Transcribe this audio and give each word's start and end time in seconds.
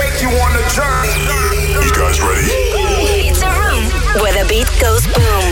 wanna 0.00 0.68
journey. 0.68 1.12
You 1.84 1.92
guys 1.94 2.20
ready? 2.20 2.48
It's 3.28 3.42
a 3.42 3.50
room 3.50 3.84
where 4.22 4.32
the 4.32 4.44
beat 4.48 4.68
goes 4.80 5.04
boom. 5.06 5.44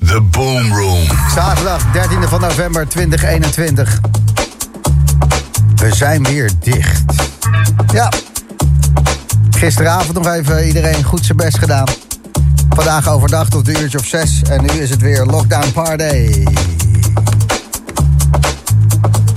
The 0.00 0.20
Boom 0.20 0.72
Room. 0.72 1.06
Zaterdag 1.34 1.82
13e 1.92 2.28
van 2.28 2.40
november 2.40 2.88
2021. 2.88 4.00
We 5.76 5.94
zijn 5.94 6.24
weer 6.24 6.50
dicht. 6.60 7.02
Ja. 7.92 8.12
Gisteravond 9.50 10.14
nog 10.14 10.34
even 10.34 10.66
iedereen 10.66 11.04
goed 11.04 11.24
zijn 11.24 11.36
best 11.36 11.58
gedaan. 11.58 12.01
Vandaag 12.74 13.08
overdag 13.08 13.48
tot 13.48 13.68
een 13.68 13.80
uurtje 13.80 13.98
of 13.98 14.06
zes. 14.06 14.42
En 14.42 14.62
nu 14.62 14.68
is 14.68 14.90
het 14.90 15.00
weer 15.00 15.24
lockdown 15.24 15.72
party. 15.72 16.44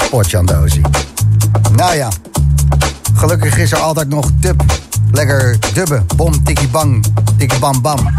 Potjandozi. 0.09 0.81
Nou 1.75 1.95
ja. 1.95 2.09
Gelukkig 3.13 3.57
is 3.57 3.71
er 3.71 3.77
altijd 3.77 4.09
nog 4.09 4.31
dub. 4.39 4.63
Lekker 5.11 5.57
dubben. 5.73 6.05
Bom, 6.15 6.43
tikkie 6.43 6.67
bang. 6.67 7.05
Tikkie 7.37 7.59
bam 7.59 7.81
bam. 7.81 8.09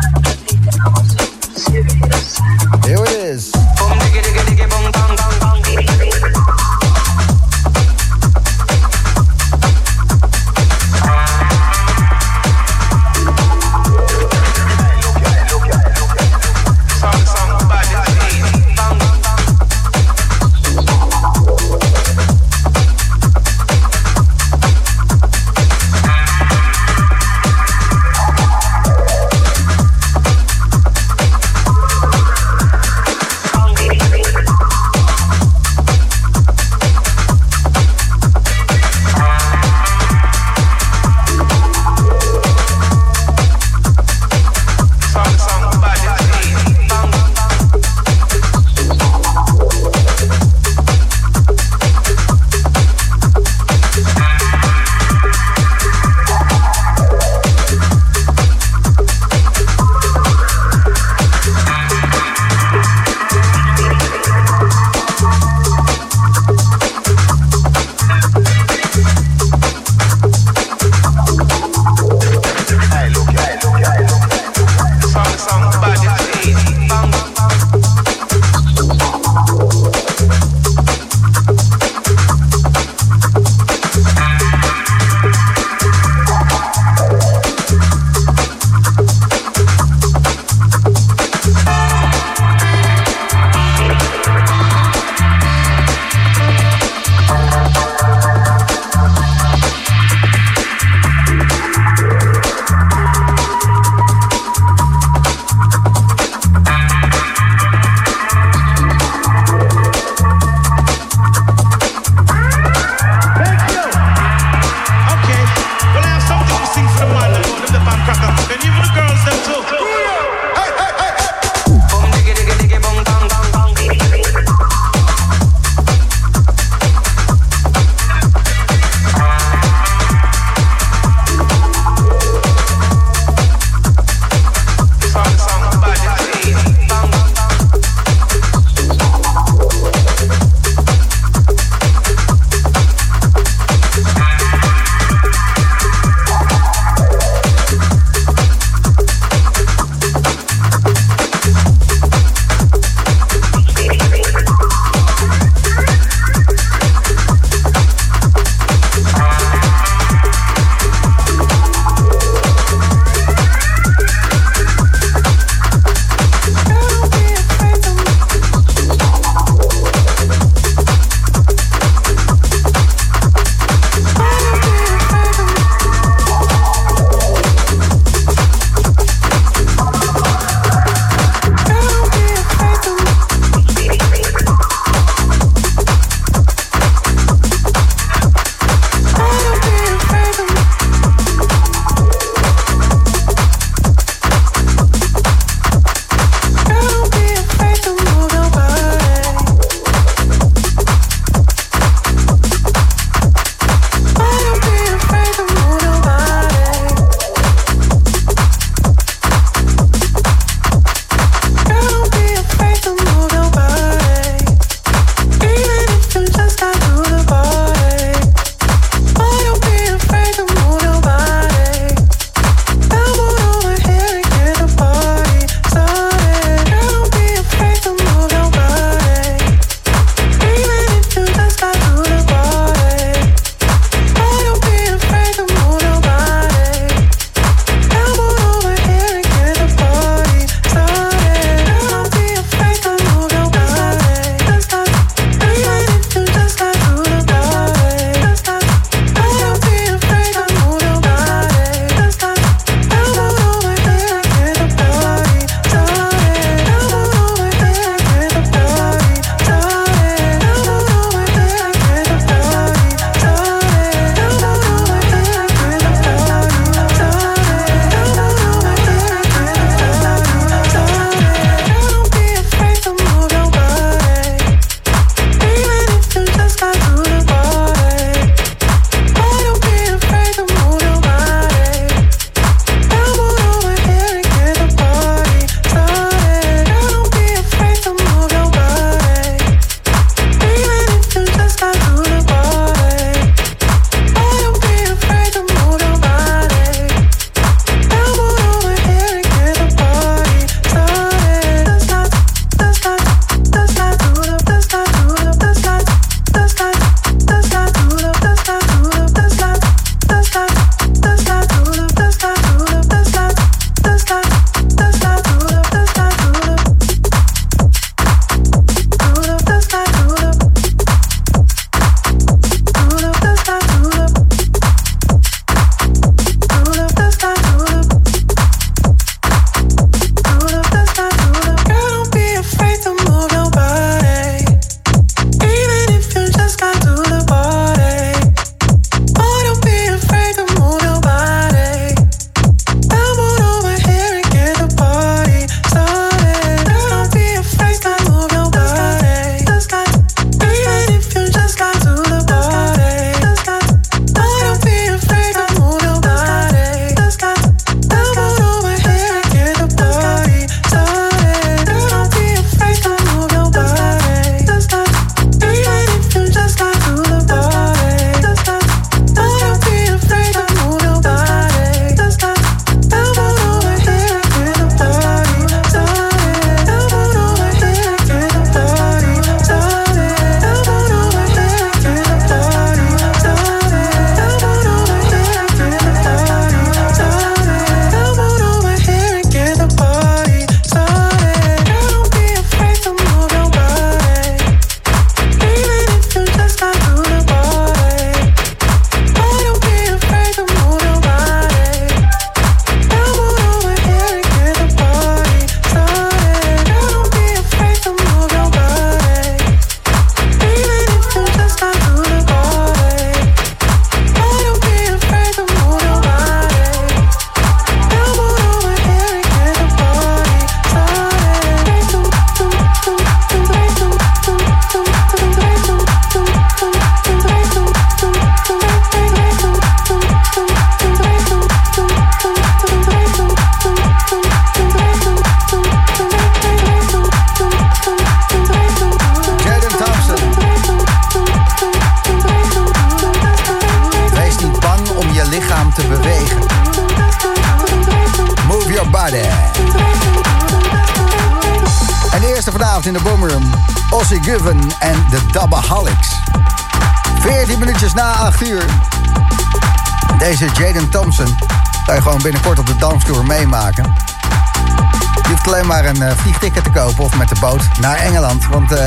Uh, 466.06 466.13
vliegticket 466.17 466.65
te 466.65 466.70
kopen 466.70 467.05
of 467.05 467.17
met 467.17 467.29
de 467.29 467.36
boot 467.41 467.63
naar 467.81 467.96
Engeland. 467.96 468.46
Want 468.46 468.72
uh, 468.72 468.79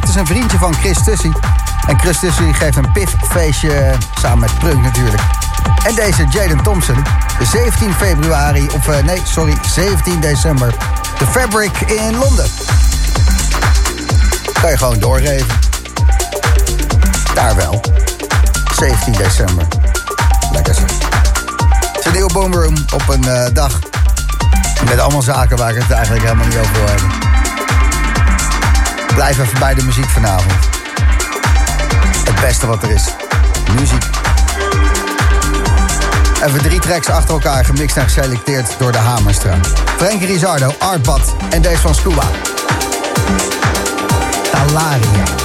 het 0.00 0.08
is 0.08 0.14
een 0.14 0.26
vriendje 0.26 0.58
van 0.58 0.74
Chris 0.74 1.04
Tussie. 1.04 1.32
En 1.86 1.98
Chris 1.98 2.18
Tussie 2.18 2.54
geeft 2.54 2.76
een 2.76 2.92
piffeestje 2.92 3.92
samen 4.20 4.38
met 4.38 4.58
Prunk 4.58 4.82
natuurlijk. 4.82 5.22
En 5.84 5.94
deze 5.94 6.26
Jaden 6.30 6.62
Thompson, 6.62 7.04
17 7.52 7.94
februari, 7.94 8.68
of 8.74 8.88
uh, 8.88 8.98
nee, 9.02 9.22
sorry, 9.24 9.56
17 9.66 10.20
december. 10.20 10.74
De 11.18 11.26
Fabric 11.26 11.80
in 11.80 12.16
Londen. 12.16 12.46
Kan 14.60 14.70
je 14.70 14.76
gewoon 14.76 14.98
doorgeven. 14.98 15.58
Daar 17.34 17.56
wel. 17.56 17.80
17 18.78 19.12
december. 19.12 19.66
Lekker 20.52 20.74
zeg. 20.74 20.90
Het 21.92 22.14
is 22.14 22.32
boomroom 22.32 22.74
op 22.94 23.08
een 23.08 23.52
dag. 23.52 23.91
Met 24.84 24.98
allemaal 24.98 25.22
zaken 25.22 25.56
waar 25.56 25.70
ik 25.70 25.82
het 25.82 25.90
eigenlijk 25.90 26.24
helemaal 26.24 26.46
niet 26.46 26.58
over 26.58 26.72
wil 26.72 26.86
hebben. 26.86 27.08
Blijf 29.14 29.38
even 29.38 29.58
bij 29.58 29.74
de 29.74 29.84
muziek 29.84 30.08
vanavond. 30.08 30.52
Het 32.24 32.40
beste 32.40 32.66
wat 32.66 32.82
er 32.82 32.90
is. 32.90 33.04
Muziek. 33.78 34.04
Even 36.44 36.62
drie 36.62 36.80
tracks 36.80 37.08
achter 37.08 37.34
elkaar 37.34 37.64
gemixt 37.64 37.96
en 37.96 38.02
geselecteerd 38.02 38.74
door 38.78 38.92
de 38.92 38.98
Hamerstra. 38.98 39.54
Frankie 39.96 40.26
Rizardo, 40.26 40.74
Artbad 40.78 41.34
en 41.50 41.62
deze 41.62 41.80
van 41.80 41.94
Scuba. 41.94 42.24
Talaria. 44.50 45.41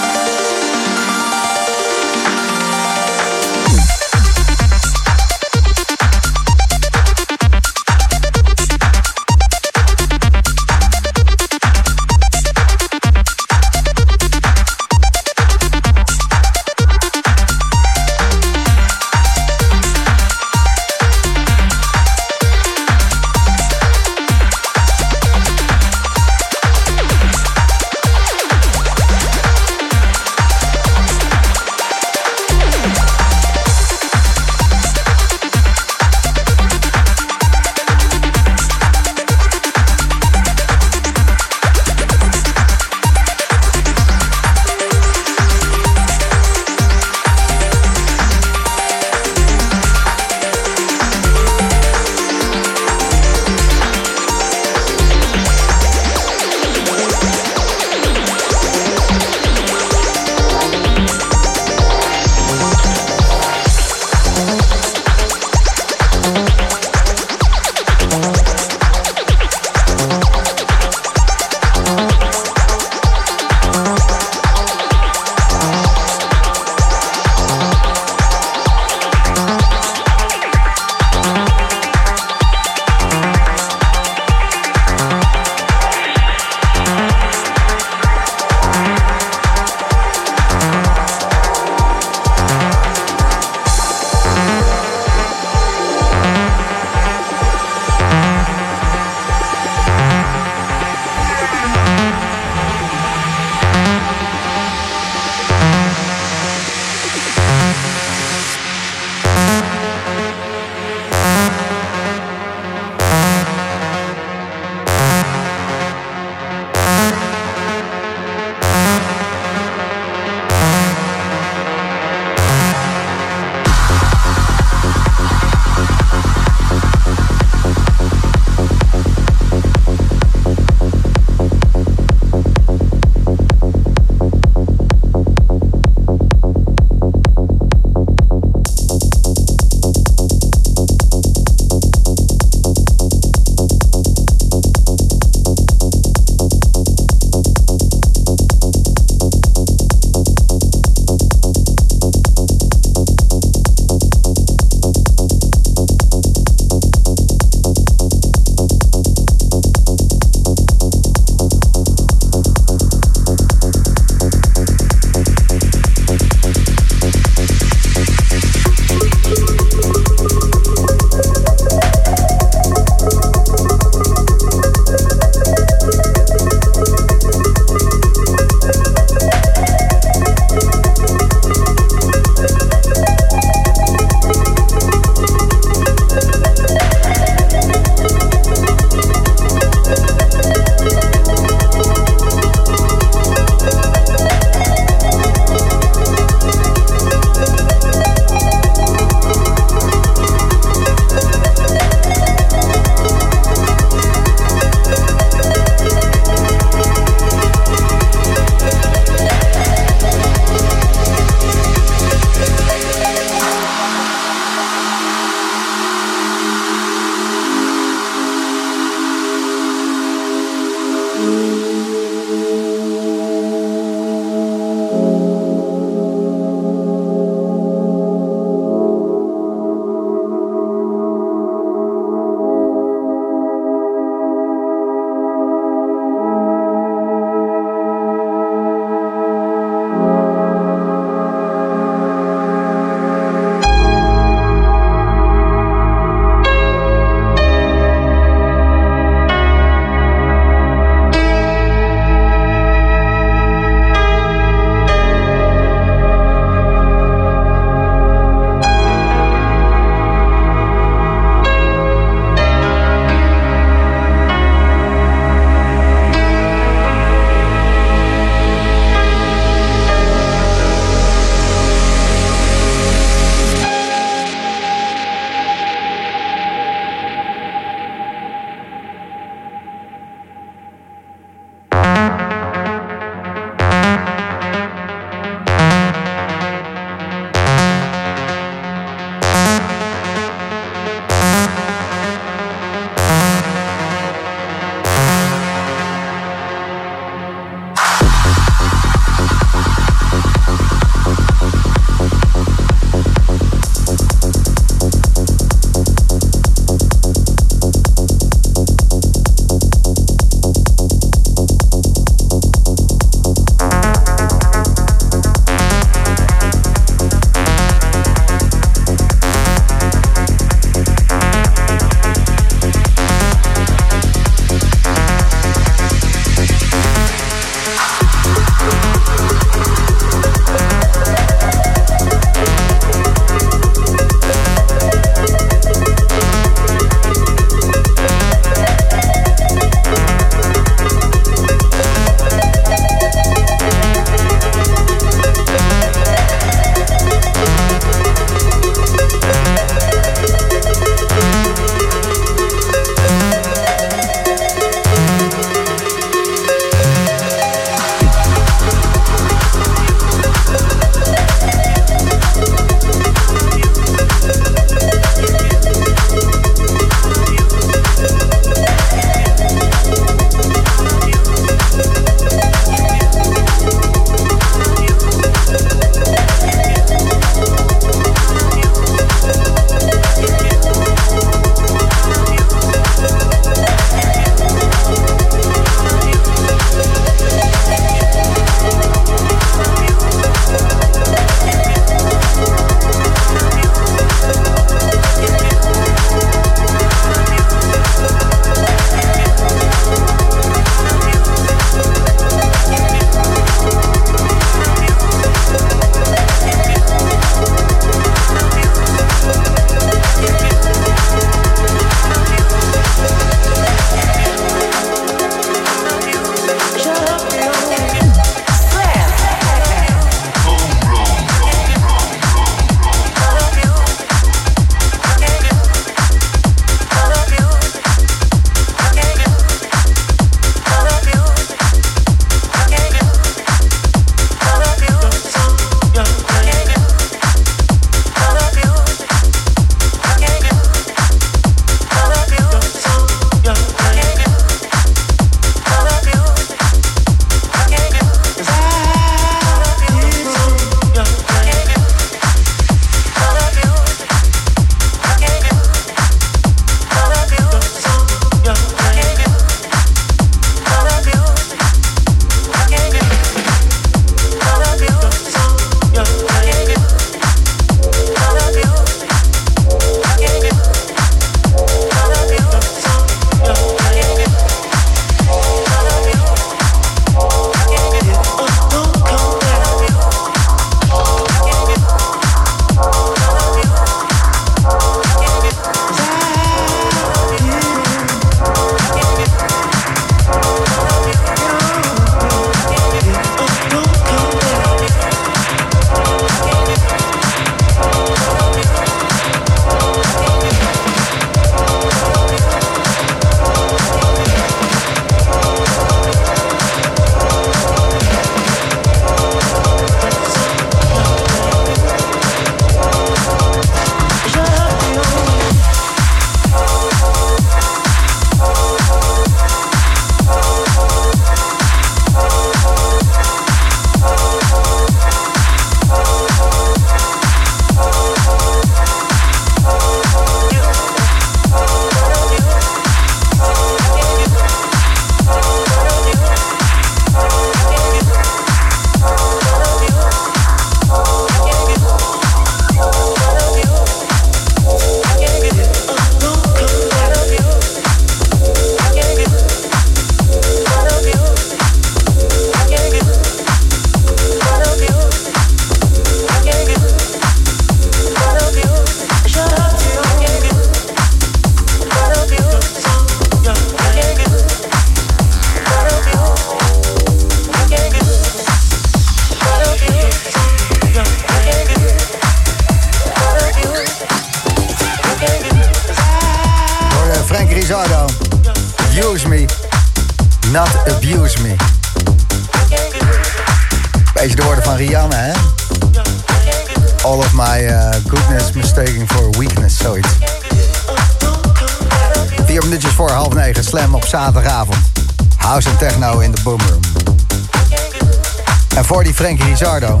Rizardo, 599.58 600.00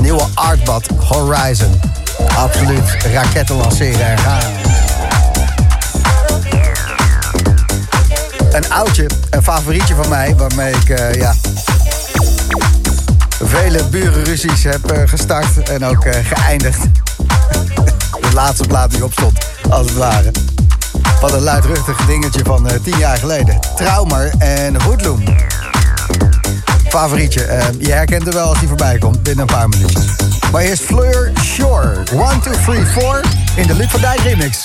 nieuwe 0.00 0.26
artbad 0.34 0.86
Horizon. 0.96 1.80
Absoluut 2.36 2.96
raketten 3.12 3.56
lanceren 3.56 4.06
en 4.06 4.18
gaan. 4.18 4.52
Een 8.52 8.72
oudje, 8.72 9.10
een 9.30 9.42
favorietje 9.42 9.94
van 9.94 10.08
mij, 10.08 10.36
waarmee 10.36 10.74
ik 10.74 10.88
uh, 10.88 11.14
ja, 11.14 11.34
vele 13.42 13.84
burenruzies 13.84 14.64
heb 14.64 14.92
uh, 14.92 15.02
gestart 15.04 15.68
en 15.68 15.84
ook 15.84 16.04
uh, 16.04 16.12
geëindigd. 16.22 16.80
De 18.20 18.32
laatste 18.34 18.66
plaat 18.66 18.90
die 18.90 19.04
opstond, 19.04 19.38
als 19.70 19.86
het 19.86 19.96
ware. 19.96 20.30
Wat 21.20 21.32
een 21.32 21.42
luidruchtig 21.42 22.06
dingetje 22.06 22.44
van 22.44 22.68
tien 22.82 22.98
jaar 22.98 23.16
geleden. 23.16 23.58
Traumer 23.76 24.32
en 24.38 24.82
Hoodloom. 24.82 25.22
Favorietje, 26.90 27.62
je 27.78 27.92
herkent 27.92 28.22
hem 28.22 28.32
wel 28.32 28.48
als 28.48 28.58
hij 28.58 28.68
voorbij 28.68 28.98
komt 28.98 29.22
binnen 29.22 29.48
een 29.48 29.54
paar 29.54 29.68
minuutjes. 29.68 30.04
Maar 30.52 30.62
eerst 30.62 30.82
Fleur 30.82 31.32
Shore. 31.44 32.02
1, 32.12 32.40
2, 32.40 32.54
3, 32.64 32.86
4 32.86 33.24
in 33.56 33.66
de 33.66 33.74
Luc 33.74 33.90
van 33.90 34.00
Dijk 34.00 34.20
remix. 34.20 34.64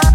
you. 0.03 0.08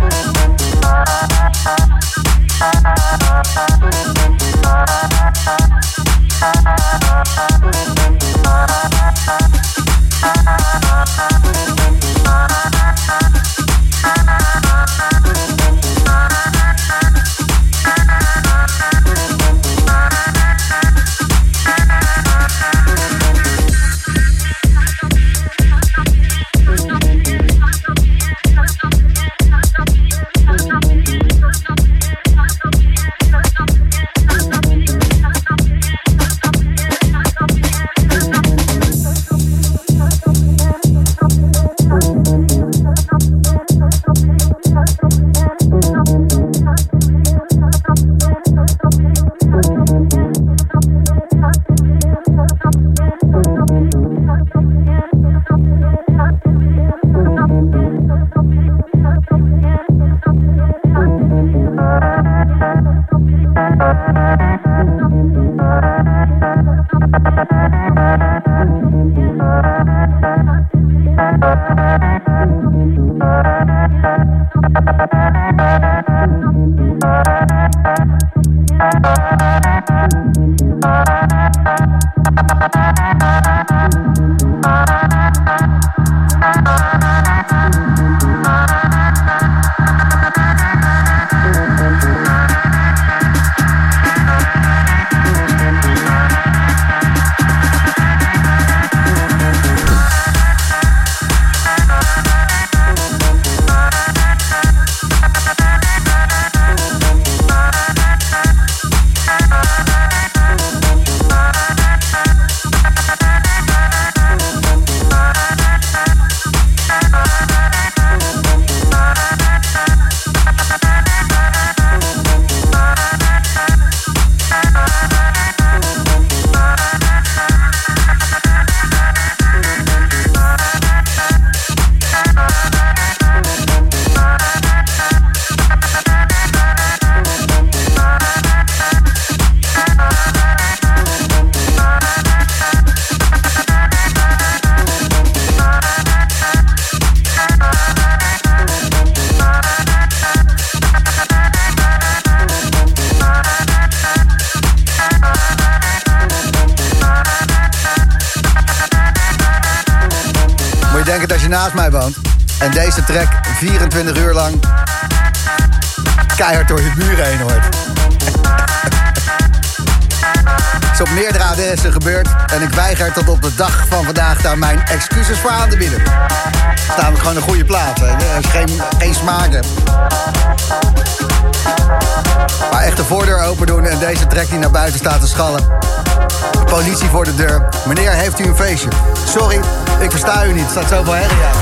Sorry, 188.63 189.60
ik 189.99 190.12
versta 190.12 190.45
u 190.45 190.54
niet. 190.54 190.63
Er 190.63 190.69
staat 190.69 190.88
zoveel 190.88 191.13
herrie 191.13 191.43
aan. 191.45 191.56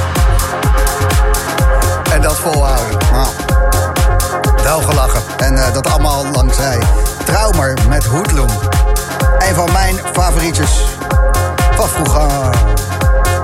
En 2.13 2.21
dat 2.21 2.39
volhouden. 2.39 2.97
Nou, 3.11 3.27
wel 4.63 4.81
gelachen. 4.81 5.21
En 5.37 5.53
uh, 5.53 5.73
dat 5.73 5.91
allemaal 5.91 6.25
langzij 6.31 6.79
Traumer 7.25 7.77
met 7.89 8.05
Hoedloom. 8.05 8.49
Een 9.39 9.55
van 9.55 9.71
mijn 9.71 9.99
favorietjes 10.13 10.85
van 11.75 11.87
vroeger. 11.89 12.29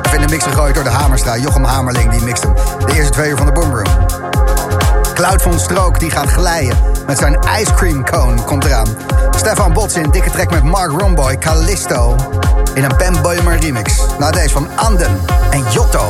Even 0.06 0.20
in 0.20 0.28
de 0.28 0.34
mix 0.34 0.44
gegooid 0.44 0.76
door 0.76 0.84
de 0.84 0.90
Hamerstra. 0.90 1.38
Jochem 1.38 1.64
Hamerling, 1.64 2.12
die 2.12 2.22
mixt 2.22 2.44
hem. 2.44 2.54
De 2.86 2.94
eerste 2.94 3.12
twee 3.12 3.30
uur 3.30 3.38
van 3.38 3.46
de 3.46 3.52
Boomroom. 3.52 4.27
Cloud 5.18 5.42
van 5.42 5.60
Strook, 5.60 6.00
die 6.00 6.10
gaat 6.10 6.30
glijden. 6.30 6.78
Met 7.08 7.18
zijn 7.18 7.40
ice 7.60 7.74
cream 7.74 8.06
cone 8.06 8.42
komt 8.42 8.66
eraan. 8.66 8.88
Stefan 9.36 9.74
Bots 9.74 9.96
in 9.96 10.10
dikke 10.12 10.30
trek 10.30 10.50
met 10.50 10.64
Mark 10.64 10.92
Romboy, 11.00 11.38
Callisto. 11.38 12.16
In 12.74 12.84
een 12.84 12.98
Ben 12.98 13.22
Boymer 13.22 13.60
remix. 13.60 14.02
Nou, 14.20 14.32
deze 14.32 14.50
van 14.50 14.68
Anden 14.76 15.20
en 15.50 15.64
Jotto. 15.72 16.06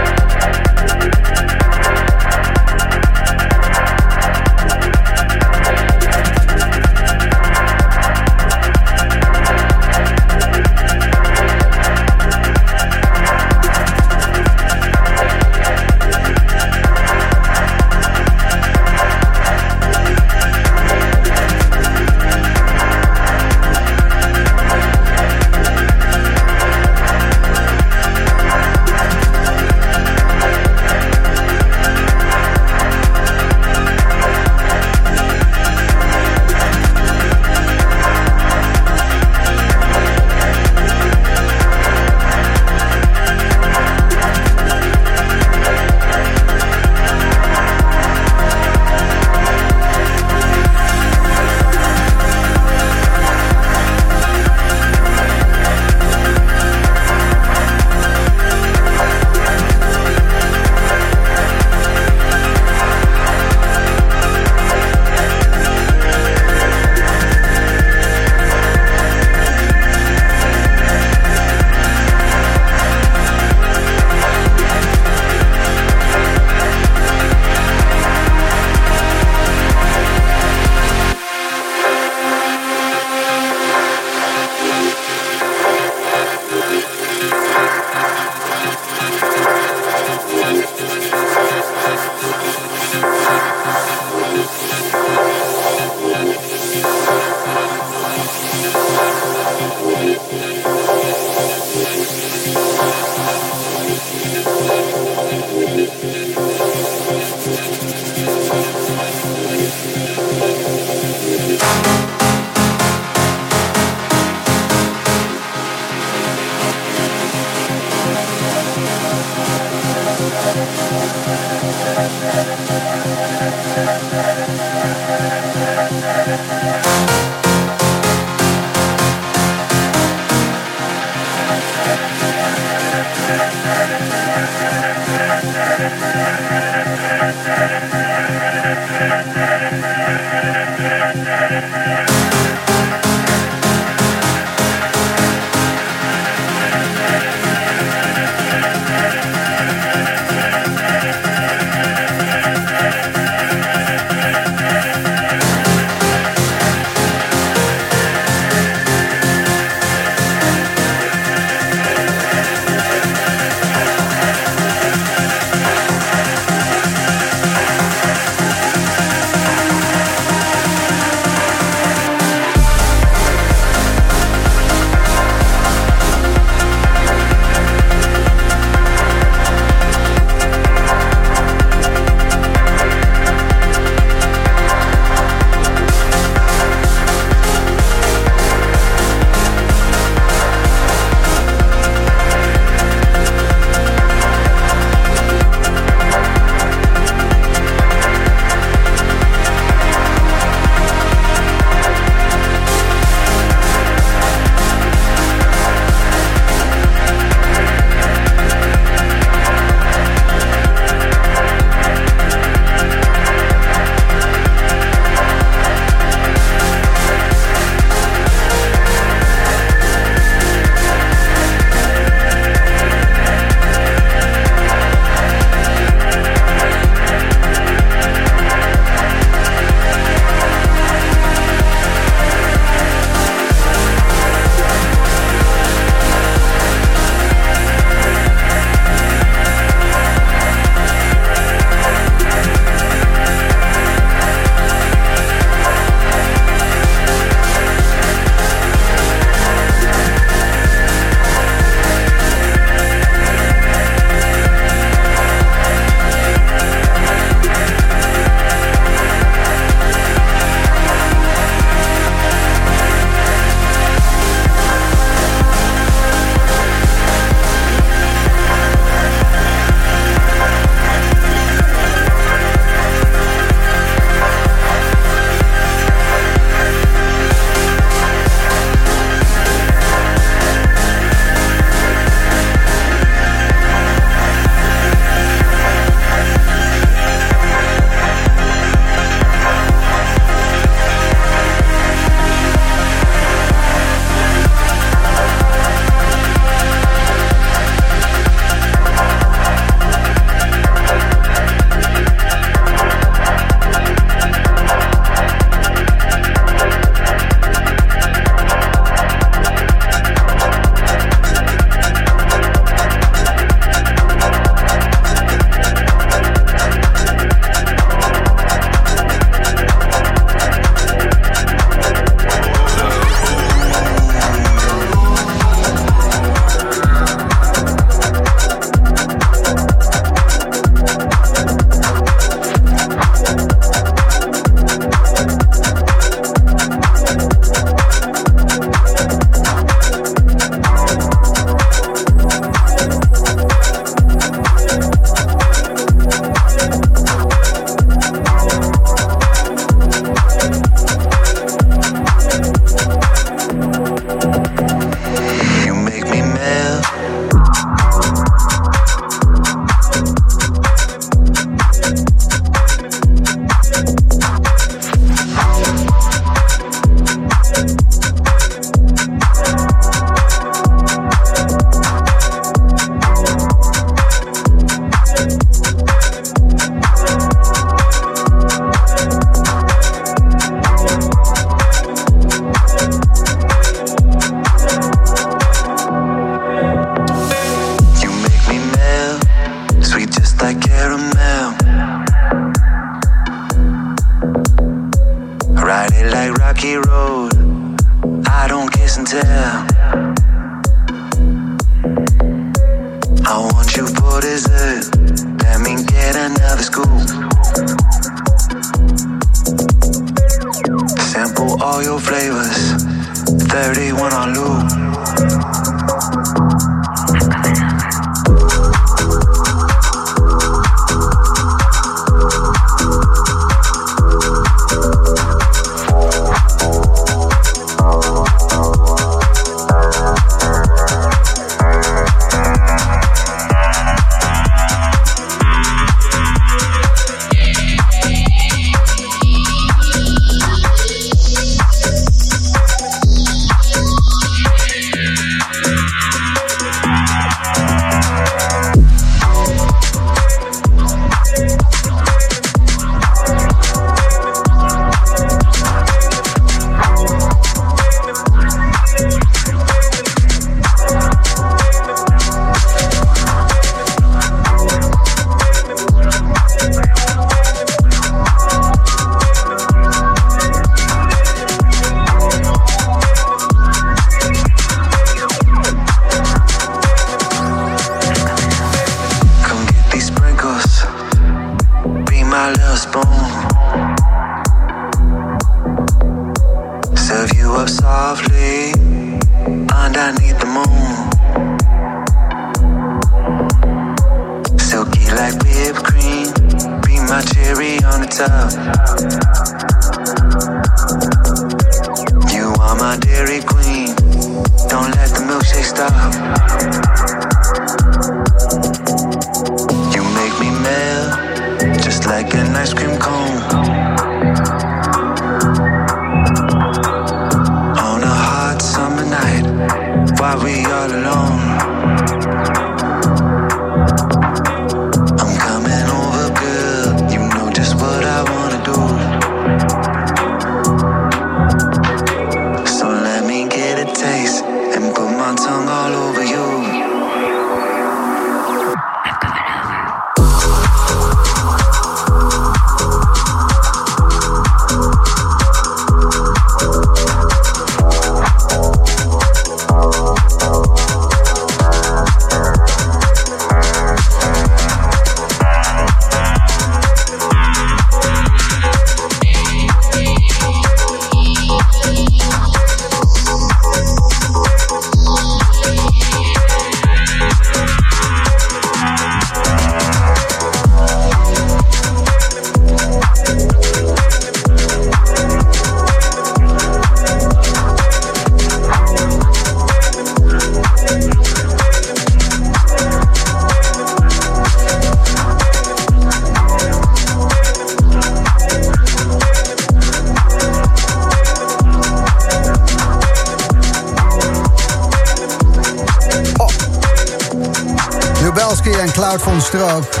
Stroop. 599.46 600.00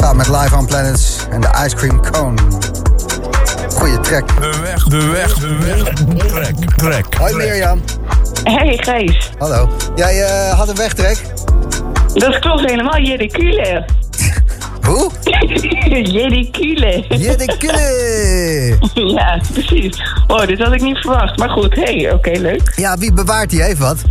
Samen 0.00 0.16
met 0.16 0.28
Live 0.28 0.56
on 0.56 0.66
Planets 0.66 1.16
en 1.30 1.40
de 1.40 1.48
Ice 1.64 1.76
Cream 1.76 2.00
Cone. 2.10 2.40
Goeie 3.74 4.00
track. 4.00 4.40
De 4.40 4.58
weg, 4.62 4.84
de 4.84 5.06
weg, 5.06 5.34
de 5.34 5.56
weg. 5.58 5.82
Trek, 6.26 6.54
trek. 6.76 7.14
Hoi 7.14 7.34
Mirjam. 7.34 7.80
Hey 8.44 8.78
Gijs, 8.80 9.30
Hallo. 9.38 9.70
Jij 9.96 10.22
eh, 10.22 10.58
had 10.58 10.68
een 10.68 10.76
wegtrek? 10.76 11.18
dat 12.14 12.38
klopt 12.38 12.70
helemaal, 12.70 12.98
Jericule. 12.98 13.84
Hoe? 14.86 15.10
Jericule. 16.12 17.04
Jedekille. 17.08 18.78
ja, 19.16 19.40
precies. 19.52 20.02
Oh, 20.26 20.46
dit 20.46 20.58
had 20.58 20.72
ik 20.72 20.82
niet 20.82 20.98
verwacht. 20.98 21.38
Maar 21.38 21.50
goed, 21.50 21.74
hey, 21.74 22.12
oké, 22.12 22.30
leuk. 22.30 22.72
Ja, 22.76 22.96
wie 22.98 23.12
bewaart 23.12 23.50
die 23.50 23.64
even 23.64 23.84
wat? 23.84 24.02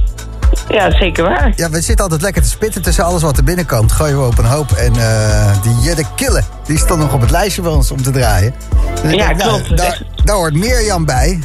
Ja, 0.73 0.91
zeker 0.91 1.23
waar. 1.23 1.51
Ja, 1.55 1.69
we 1.69 1.81
zitten 1.81 2.03
altijd 2.03 2.21
lekker 2.21 2.41
te 2.41 2.47
spitten 2.49 2.81
tussen 2.81 3.03
alles 3.03 3.21
wat 3.21 3.37
er 3.37 3.43
binnenkomt. 3.43 3.91
Gooien 3.91 4.19
we 4.19 4.25
op 4.25 4.37
een 4.37 4.45
hoop. 4.45 4.71
En 4.71 4.95
eh 4.95 5.61
die 5.61 5.75
Jedekille, 5.81 6.41
die 6.65 6.77
stond 6.77 6.99
nog 6.99 7.13
op 7.13 7.21
het 7.21 7.31
lijstje 7.31 7.61
bij 7.61 7.71
ons 7.71 7.91
om 7.91 8.01
te 8.03 8.11
draaien. 8.11 8.53
Dus 9.01 9.13
Ja, 9.13 9.31
nou, 9.31 9.37
klopt. 9.61 9.77
daar, 9.77 10.01
daar 10.23 10.35
hoort 10.35 10.53
Mirjam 10.53 11.05
bij. 11.05 11.39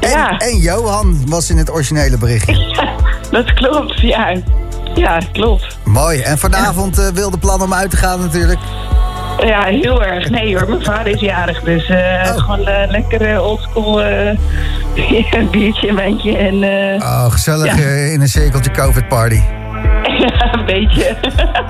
En, 0.00 0.10
Ja. 0.10 0.38
en 0.38 0.56
Johan 0.56 1.22
was 1.26 1.50
in 1.50 1.56
het 1.56 1.70
originele 1.70 2.18
berichtje. 2.18 2.90
Dat 3.30 3.52
klopt, 3.52 4.00
ja. 4.00 4.32
Ja, 4.94 5.20
klopt. 5.32 5.76
Mooi. 5.84 6.20
En 6.20 6.38
vanavond 6.38 6.98
eh, 6.98 7.06
wilde 7.08 7.38
plan 7.38 7.62
om 7.62 7.74
uit 7.74 7.90
te 7.90 7.96
gaan 7.96 8.20
natuurlijk. 8.20 8.58
Ja, 9.44 9.64
heel 9.64 10.02
erg. 10.04 10.28
Nee 10.30 10.58
hoor, 10.58 10.68
mijn 10.68 10.84
vader 10.84 11.06
is 11.12 11.20
jarig, 11.20 11.60
dus 11.60 11.88
eh, 11.88 11.96
Oh. 12.24 12.36
gewoon 12.44 12.66
eh, 12.66 12.90
lekker 12.90 13.40
oldschool 13.40 14.00
een 15.38 15.50
biertje, 15.50 15.88
een 15.88 15.94
wijntje 15.96 16.36
en 16.36 16.62
eh, 16.62 17.02
Oh, 17.02 17.30
gezellig 17.30 17.66
Ja. 17.78 17.82
eh, 17.84 18.12
in 18.12 18.20
een 18.20 18.28
cirkeltje 18.28 18.70
COVID-party. 18.70 19.40
ja, 20.18 20.52
een 20.58 20.64
beetje. 20.66 21.16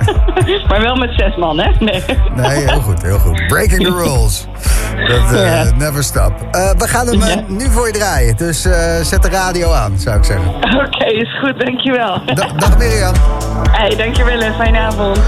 maar 0.69 0.81
wel 0.81 0.95
met 0.95 1.09
zes 1.15 1.35
man, 1.35 1.59
hè? 1.59 1.69
Nee. 1.79 2.03
Nee, 2.35 2.67
heel 2.67 2.81
goed, 2.81 3.01
heel 3.01 3.19
goed. 3.19 3.47
Breaking 3.47 3.83
the 3.83 3.91
rules. 3.91 4.47
Dat, 5.07 5.33
eh, 5.39 5.45
Ja. 5.45 5.71
Never 5.77 6.03
stop. 6.03 6.33
We 6.77 6.87
gaan 6.87 7.07
hem 7.07 7.19
Ja. 7.19 7.43
nu 7.47 7.69
voor 7.69 7.87
je 7.87 7.93
draaien. 7.93 8.35
Dus 8.37 8.61
zet 9.01 9.21
de 9.23 9.29
radio 9.29 9.71
aan, 9.71 9.93
zou 9.99 10.17
ik 10.17 10.23
zeggen. 10.23 10.47
Oké, 10.85 11.05
is 11.05 11.39
goed, 11.39 11.59
dankjewel. 11.65 12.21
Da- 12.25 12.47
dag 12.57 12.77
Mirjam. 12.77 13.13
Hey, 13.71 13.95
dankjewel 13.95 14.39
en 14.41 14.53
fijne 14.53 14.77
avond. 14.79 15.19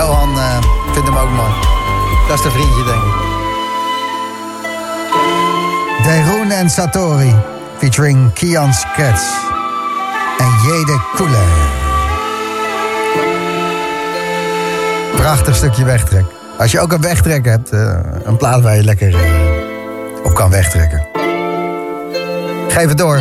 Johan 0.00 0.36
uh, 0.36 0.56
vindt 0.92 1.08
hem 1.08 1.16
ook 1.16 1.30
mooi. 1.30 1.52
Dat 2.28 2.38
is 2.38 2.42
de 2.42 2.50
vriendje, 2.50 2.84
denk 2.84 3.02
ik. 3.02 3.12
Deroen 6.02 6.50
en 6.50 6.70
Satori, 6.70 7.34
featuring 7.78 8.32
Kian 8.32 8.74
Skets 8.74 9.22
en 10.38 10.52
Jede 10.62 11.00
Koele. 11.14 11.42
Prachtig 15.16 15.56
stukje 15.56 15.84
wegtrek. 15.84 16.24
Als 16.58 16.72
je 16.72 16.80
ook 16.80 16.92
een 16.92 17.00
wegtrek 17.00 17.44
hebt, 17.44 17.72
uh, 17.72 17.98
een 18.24 18.36
plaat 18.36 18.62
waar 18.62 18.76
je 18.76 18.84
lekker 18.84 19.08
uh, 19.08 20.24
op 20.24 20.34
kan 20.34 20.50
wegtrekken. 20.50 21.06
Geef 22.68 22.88
het 22.88 22.98
door. 22.98 23.20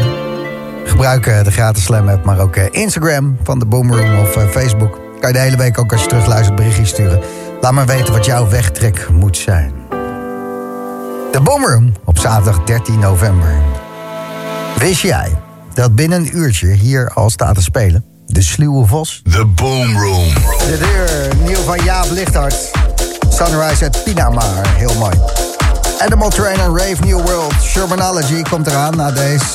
Gebruik 0.86 1.44
de 1.44 1.52
gratis 1.52 1.84
Slam 1.84 2.10
app, 2.10 2.26
maar 2.26 2.40
ook 2.40 2.56
Instagram 2.56 3.38
van 3.44 3.60
de 3.60 3.66
Boomroom 3.66 4.20
of 4.20 4.30
Facebook. 4.52 5.09
Kan 5.20 5.30
je 5.30 5.36
de 5.36 5.40
hele 5.40 5.58
week 5.58 5.80
ook 5.80 5.92
als 5.92 6.02
je 6.02 6.08
terugluistert 6.08 6.56
berichtjes 6.56 6.90
sturen. 6.90 7.20
Laat 7.62 7.72
maar 7.72 7.86
weten 7.86 8.14
wat 8.14 8.26
jouw 8.26 8.50
wegtrek 8.50 9.10
moet 9.10 9.38
zijn. 9.38 9.74
De 11.32 11.40
Boomroom 11.44 11.94
op 12.06 12.18
zaterdag 12.18 12.64
13 12.64 13.00
november. 13.00 13.62
Wist 14.78 15.02
jij 15.02 15.38
dat 15.74 15.96
binnen 15.96 16.20
een 16.20 16.38
uurtje 16.38 16.68
hier 16.68 17.12
al 17.14 17.30
staat 17.30 17.56
te 17.56 17.62
spelen? 17.62 18.06
De 18.26 18.42
Sluwe 18.42 18.86
Vos. 18.86 19.22
The 19.32 19.46
Boomroom. 19.46 20.34
De 20.68 20.78
deur, 20.78 21.36
nieuw 21.46 21.64
van 21.64 21.84
Jaap 21.84 22.10
Lichthart. 22.10 22.72
Sunrise 23.30 23.86
at 23.86 24.04
Pinamar, 24.04 24.68
heel 24.78 24.94
mooi. 24.94 25.16
Animal 26.00 26.30
Train 26.30 26.60
en 26.60 26.78
Rave 26.78 27.04
New 27.06 27.22
World. 27.22 27.54
Shermanology 27.62 28.42
komt 28.42 28.68
eraan 28.68 28.96
na 28.96 29.12
deze. 29.12 29.46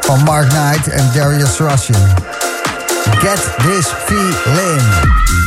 Van 0.00 0.22
Mark 0.22 0.48
Knight 0.48 0.88
en 0.88 1.10
Darius 1.14 1.58
Russian. 1.58 2.31
Get 3.04 3.38
this 3.64 3.92
feeling. 4.06 5.41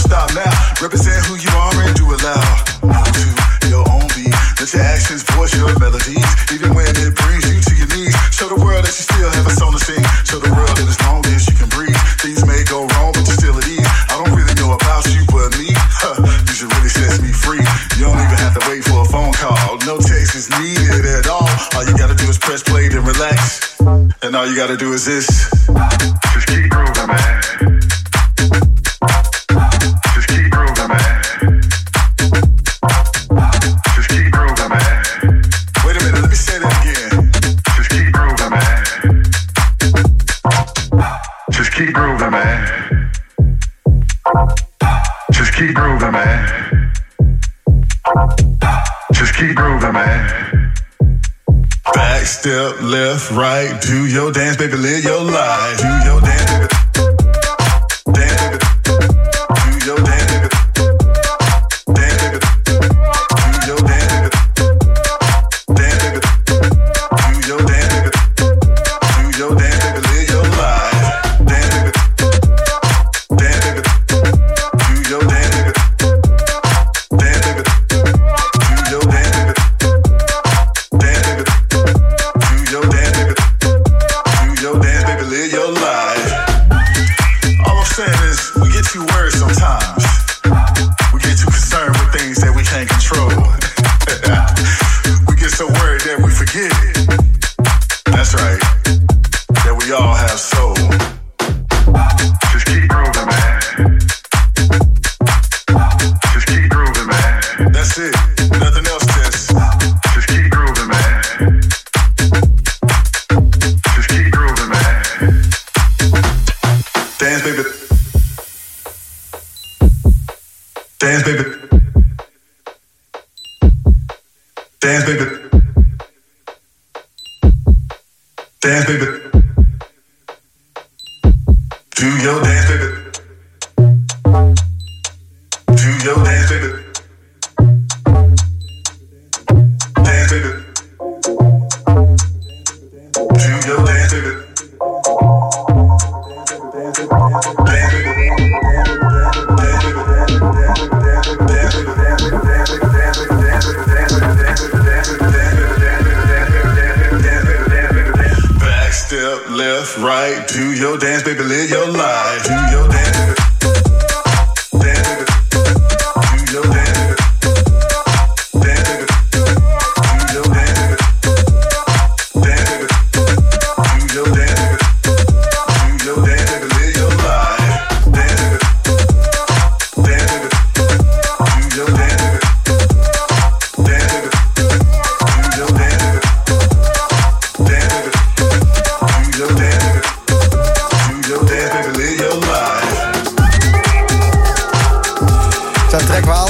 don't 0.00 0.10
stop 0.10 0.34
now. 0.34 0.82
Represent 0.82 1.24
who 1.26 1.36
you 1.36 1.50
are 1.50 1.82
and 1.82 1.94
do 1.96 2.12
it 2.12 2.22
loud. 2.22 2.58
Do 3.12 3.68
your 3.68 3.88
own 3.88 4.06
beat. 4.14 4.34
Let 4.60 4.72
your 4.72 4.82
actions 4.82 5.22
voice 5.22 5.54
your 5.56 5.68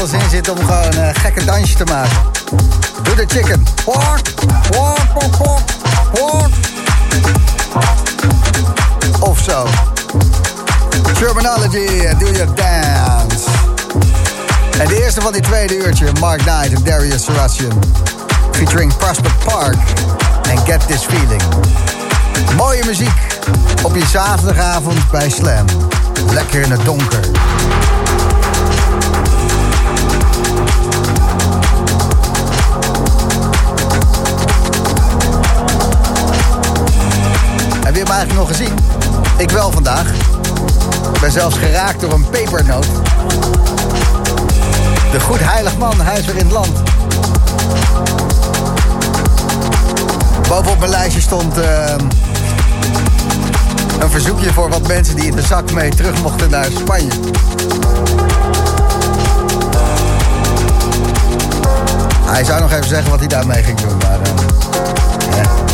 alles 0.01 0.13
in 0.13 0.31
zit 0.31 0.49
om 0.49 0.57
gewoon 0.57 0.97
een 0.97 1.15
gekke 1.15 1.45
dansje 1.45 1.75
te 1.75 1.85
maken. 1.85 2.17
Doe 3.03 3.15
the 3.15 3.25
chicken. 3.27 3.65
pork, 3.85 4.35
pork, 4.71 5.13
pork, 5.39 5.63
pork. 6.13 6.53
Of 9.21 9.39
zo. 9.39 9.67
Terminology, 11.13 11.77
eh, 11.77 12.19
do 12.19 12.27
your 12.27 12.55
dance. 12.55 13.49
En 14.79 14.87
de 14.87 15.03
eerste 15.03 15.21
van 15.21 15.33
die 15.33 15.43
tweede 15.43 15.77
uurtje, 15.77 16.07
Mark 16.21 16.41
Knight 16.41 16.73
en 16.73 16.85
Darius 16.85 17.25
Saracen. 17.25 17.79
Featuring 18.53 18.97
Prosper 18.97 19.33
Park 19.45 19.79
en 20.51 20.59
Get 20.59 20.87
This 20.87 21.03
Feeling. 21.03 21.43
Mooie 22.57 22.85
muziek 22.85 23.19
op 23.83 23.97
je 23.97 24.07
zaterdagavond 24.07 25.11
bij 25.11 25.31
Slam. 25.31 25.67
Lekker 26.33 26.61
in 26.61 26.71
het 26.71 26.85
donker. 26.85 27.21
hem 38.11 38.19
eigenlijk 38.19 38.49
nog 38.49 38.57
gezien. 38.57 38.79
Ik 39.37 39.51
wel 39.51 39.71
vandaag. 39.73 40.07
Ik 41.15 41.21
ben 41.21 41.33
zelfs 41.33 41.57
geraakt 41.57 42.01
door 42.01 42.13
een 42.13 42.29
pepernoot. 42.31 42.87
De 45.13 45.21
goed 45.21 45.39
heilig 45.41 45.77
man, 45.77 46.01
huis 46.01 46.25
weer 46.25 46.37
in 46.37 46.45
het 46.45 46.53
land. 46.53 46.83
Bovenop 50.49 50.79
mijn 50.79 50.91
lijstje 50.91 51.21
stond 51.21 51.59
ehm, 51.59 52.01
een 54.01 54.11
verzoekje 54.11 54.53
voor 54.53 54.69
wat 54.69 54.87
mensen 54.87 55.17
die 55.17 55.27
in 55.27 55.37
de 55.37 55.43
zak 55.43 55.73
mee 55.73 55.91
terug 55.91 56.23
mochten 56.23 56.51
naar 56.51 56.67
Spanje. 56.71 57.13
Hij 62.25 62.45
zou 62.45 62.61
nog 62.61 62.73
even 62.73 62.89
zeggen 62.89 63.11
wat 63.11 63.19
hij 63.19 63.29
daarmee 63.29 63.63
ging 63.63 63.81
doen, 63.81 63.97
maar... 63.97 64.19
Eh, 65.39 65.70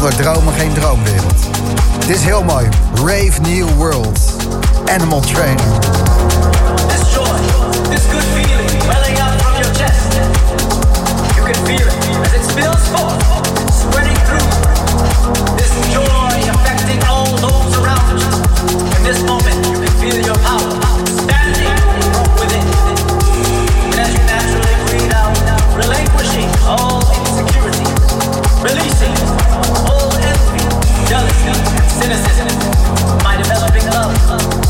zonder 0.00 0.22
dromen 0.22 0.54
geen 0.54 0.72
droomwereld. 0.72 1.34
Dit 2.06 2.16
is 2.16 2.22
heel 2.22 2.42
mooi. 2.42 2.68
Rave 3.04 3.40
New 3.40 3.68
World. 3.76 4.18
Animal 4.86 5.20
Trainer. 5.20 5.64
This 6.88 7.12
joy, 7.12 7.38
this 7.90 8.04
good 8.10 8.24
feeling 8.34 8.82
welling 8.86 9.18
up 9.20 9.40
from 9.40 9.54
your 9.62 9.72
chest. 9.74 10.16
You 11.36 11.42
can 11.44 11.64
feel 11.64 11.86
it 11.86 12.26
as 12.26 12.32
it 12.32 12.50
spills 12.50 12.88
forth, 12.92 13.24
spreading 13.80 14.16
through. 14.26 14.48
This 15.56 15.72
joy 15.92 16.50
affecting 16.54 17.02
all 17.08 17.36
those 17.36 17.76
around 17.78 18.20
you. 18.20 18.32
In 18.96 19.02
this 19.04 19.22
moment, 19.22 19.66
you 19.68 19.78
can 19.84 19.94
feel 20.00 20.24
your 20.24 20.38
power 20.38 20.80
expanding 21.00 21.76
within. 22.40 22.66
And 23.84 24.00
as 24.00 24.12
you 24.16 24.22
naturally 24.24 24.76
breathe 24.86 25.12
out, 25.12 25.36
relinquishing 25.76 26.48
all 26.64 27.00
insecurity, 27.20 27.84
releasing 28.62 29.19
cynicism. 31.88 32.48
By 33.22 33.36
developing 33.36 33.86
love 33.90 34.69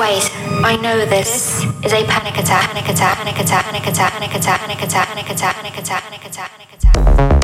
Wait, 0.00 0.30
I 0.64 0.78
know 0.80 1.04
this 1.04 1.62
is 1.84 1.92
a 1.92 2.06
panic 2.06 2.38
attack. 2.38 2.72
Panic 2.72 2.88
attack. 2.88 3.18
Panic 3.18 3.38
attack. 3.38 3.64
Panic 3.64 3.86
attack. 3.86 4.12
Panic 4.14 4.32
attack. 4.34 4.60
Panic 4.62 4.80
attack. 4.80 5.08
Panic 5.08 5.28
attack. 5.28 5.56
Panic 5.56 5.76
attack. 5.76 6.02
Panic 6.02 6.24
attack. 6.24 6.50
Panic 6.52 6.72
attack. 6.72 7.39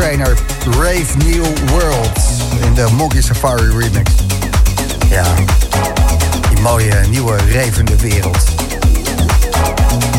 Trainer. 0.00 0.34
Rave 0.64 1.16
New 1.16 1.44
World. 1.70 2.18
In 2.64 2.74
de 2.74 2.86
Monkey 2.92 3.20
Safari 3.22 3.68
remix. 3.68 4.10
Ja. 5.10 5.24
Die 6.48 6.60
mooie, 6.60 6.94
nieuwe, 7.08 7.36
revende 7.36 7.96
wereld. 7.96 8.44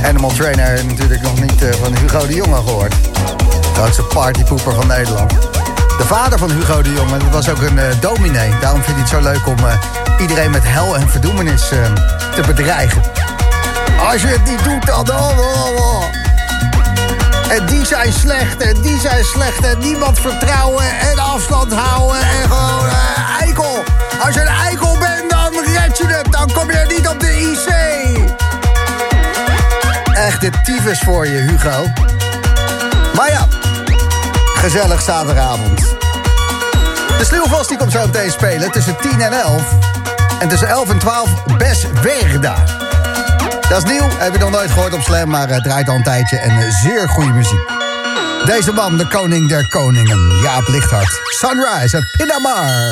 Animal 0.03 0.29
Trainer 0.29 0.85
natuurlijk 0.85 1.21
nog 1.21 1.41
niet 1.41 1.63
eh, 1.63 1.73
van 1.73 1.95
Hugo 1.95 2.27
de 2.27 2.33
Jonge 2.33 2.55
gehoord. 2.55 2.91
De 3.61 3.69
grootste 3.73 4.03
partypoeper 4.03 4.73
van 4.73 4.87
Nederland. 4.87 5.29
De 5.97 6.05
vader 6.05 6.39
van 6.39 6.51
Hugo 6.51 6.81
de 6.81 6.93
Jonge, 6.93 7.17
dat 7.17 7.29
was 7.31 7.49
ook 7.49 7.61
een 7.61 7.79
eh, 7.79 7.85
dominee. 7.99 8.51
Daarom 8.61 8.83
vind 8.83 8.97
ik 8.97 9.03
het 9.03 9.11
zo 9.11 9.21
leuk 9.21 9.47
om 9.47 9.57
eh, 9.57 9.73
iedereen 10.19 10.51
met 10.51 10.63
hel 10.63 10.97
en 10.97 11.09
verdoemenis 11.09 11.67
te 12.35 12.41
bedreigen. 12.47 13.01
Als 14.09 14.21
je 14.21 14.27
het 14.27 14.45
niet 14.45 14.63
doet, 14.63 15.05
dan... 15.05 15.05
En 17.52 17.65
die 17.65 17.86
zijn 17.86 18.14
slecht, 18.14 18.61
en 18.61 18.82
die 18.82 18.99
zijn 18.99 19.23
slecht. 19.23 19.65
En 19.65 19.80
niemand 19.80 20.19
vertrouwen 20.19 20.99
en 20.99 21.19
afstand 21.19 21.73
houden. 21.73 22.22
En 22.22 22.49
gewoon 22.49 22.88
eh, 22.88 23.41
eikel. 23.41 23.84
Als 24.19 24.34
je 24.34 24.41
een 24.41 24.48
eikel 24.48 24.98
bent, 24.99 25.30
dan 25.30 25.53
red 25.53 25.98
je 25.98 26.07
het. 26.07 26.32
Dan 26.32 26.52
kom 26.52 26.72
je 26.72 26.86
niet 26.88 27.07
op 27.07 27.19
de 27.19 27.40
IC. 27.40 27.69
Echt 30.14 30.41
de 30.41 30.52
tyfus 30.64 30.99
voor 30.99 31.28
je, 31.28 31.38
Hugo. 31.38 31.86
Maar 33.15 33.30
ja, 33.30 33.48
gezellig 34.56 35.02
zaterdagavond. 35.02 35.80
De 37.18 37.26
Sluwvast 37.26 37.69
die 37.69 37.78
komt 37.78 37.91
zo 37.91 38.06
meteen 38.06 38.32
spelen 38.32 38.72
tussen 38.72 38.95
10 39.02 39.22
en 39.22 39.34
11. 39.34 39.61
En 40.40 40.48
tussen 40.48 40.68
11 40.68 40.90
en 40.90 40.99
12 40.99 41.30
Bes 41.57 41.86
Verda. 41.94 42.56
Dat 43.72 43.84
is 43.84 43.91
nieuw, 43.91 44.10
heb 44.18 44.34
je 44.34 44.39
nog 44.39 44.49
nooit 44.49 44.72
gehoord 44.72 44.93
op 44.93 45.02
Slam, 45.02 45.30
maar 45.30 45.49
het 45.49 45.64
draait 45.64 45.89
al 45.89 45.95
een 45.95 46.03
tijdje 46.03 46.38
en 46.38 46.57
eh, 46.57 46.69
zeer 46.69 47.10
goede 47.10 47.31
muziek. 47.31 47.72
Deze 48.45 48.72
man, 48.72 48.98
de 48.98 49.07
koning 49.07 49.49
der 49.49 49.68
koningen, 49.68 50.19
Jaap 50.41 50.68
Lichthart. 50.68 51.19
Sunrise 51.39 51.95
uit 51.95 52.11
Pinamar. 52.18 52.89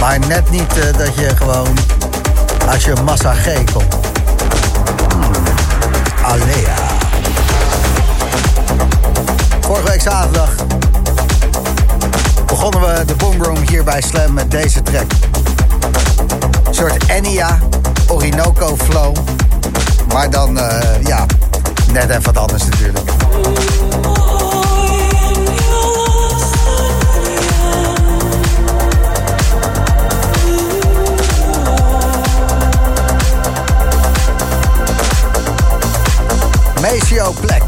Maar 0.00 0.18
net 0.18 0.50
niet 0.50 0.78
eh, 0.78 0.98
dat 0.98 1.14
je 1.14 1.36
gewoon, 1.36 1.76
als 2.68 2.84
je 2.84 2.92
massa 3.04 3.32
G 3.32 3.72
komt. 3.72 3.94
Hmm. 5.12 5.32
Alea. 6.22 6.74
Vorige 9.60 9.88
week 9.88 10.00
zaterdag 10.00 10.50
begonnen 12.46 12.80
we 12.80 13.04
de 13.04 13.14
Boomroom 13.14 13.58
hier 13.68 13.84
bij 13.84 14.00
Slam 14.00 14.32
met 14.32 14.50
deze 14.50 14.82
track. 14.82 15.10
Een 16.64 16.74
soort 16.74 17.06
Enya, 17.06 17.58
Orinoco 18.08 18.76
flow. 18.76 19.16
Maar 20.12 20.30
dan, 20.30 20.58
eh, 20.58 21.02
ja, 21.04 21.26
net 21.92 22.10
even 22.10 22.22
wat 22.22 22.36
anders 22.36 22.64
natuurlijk. 22.64 22.98
Maceo 36.80 37.32
Plex. 37.34 37.59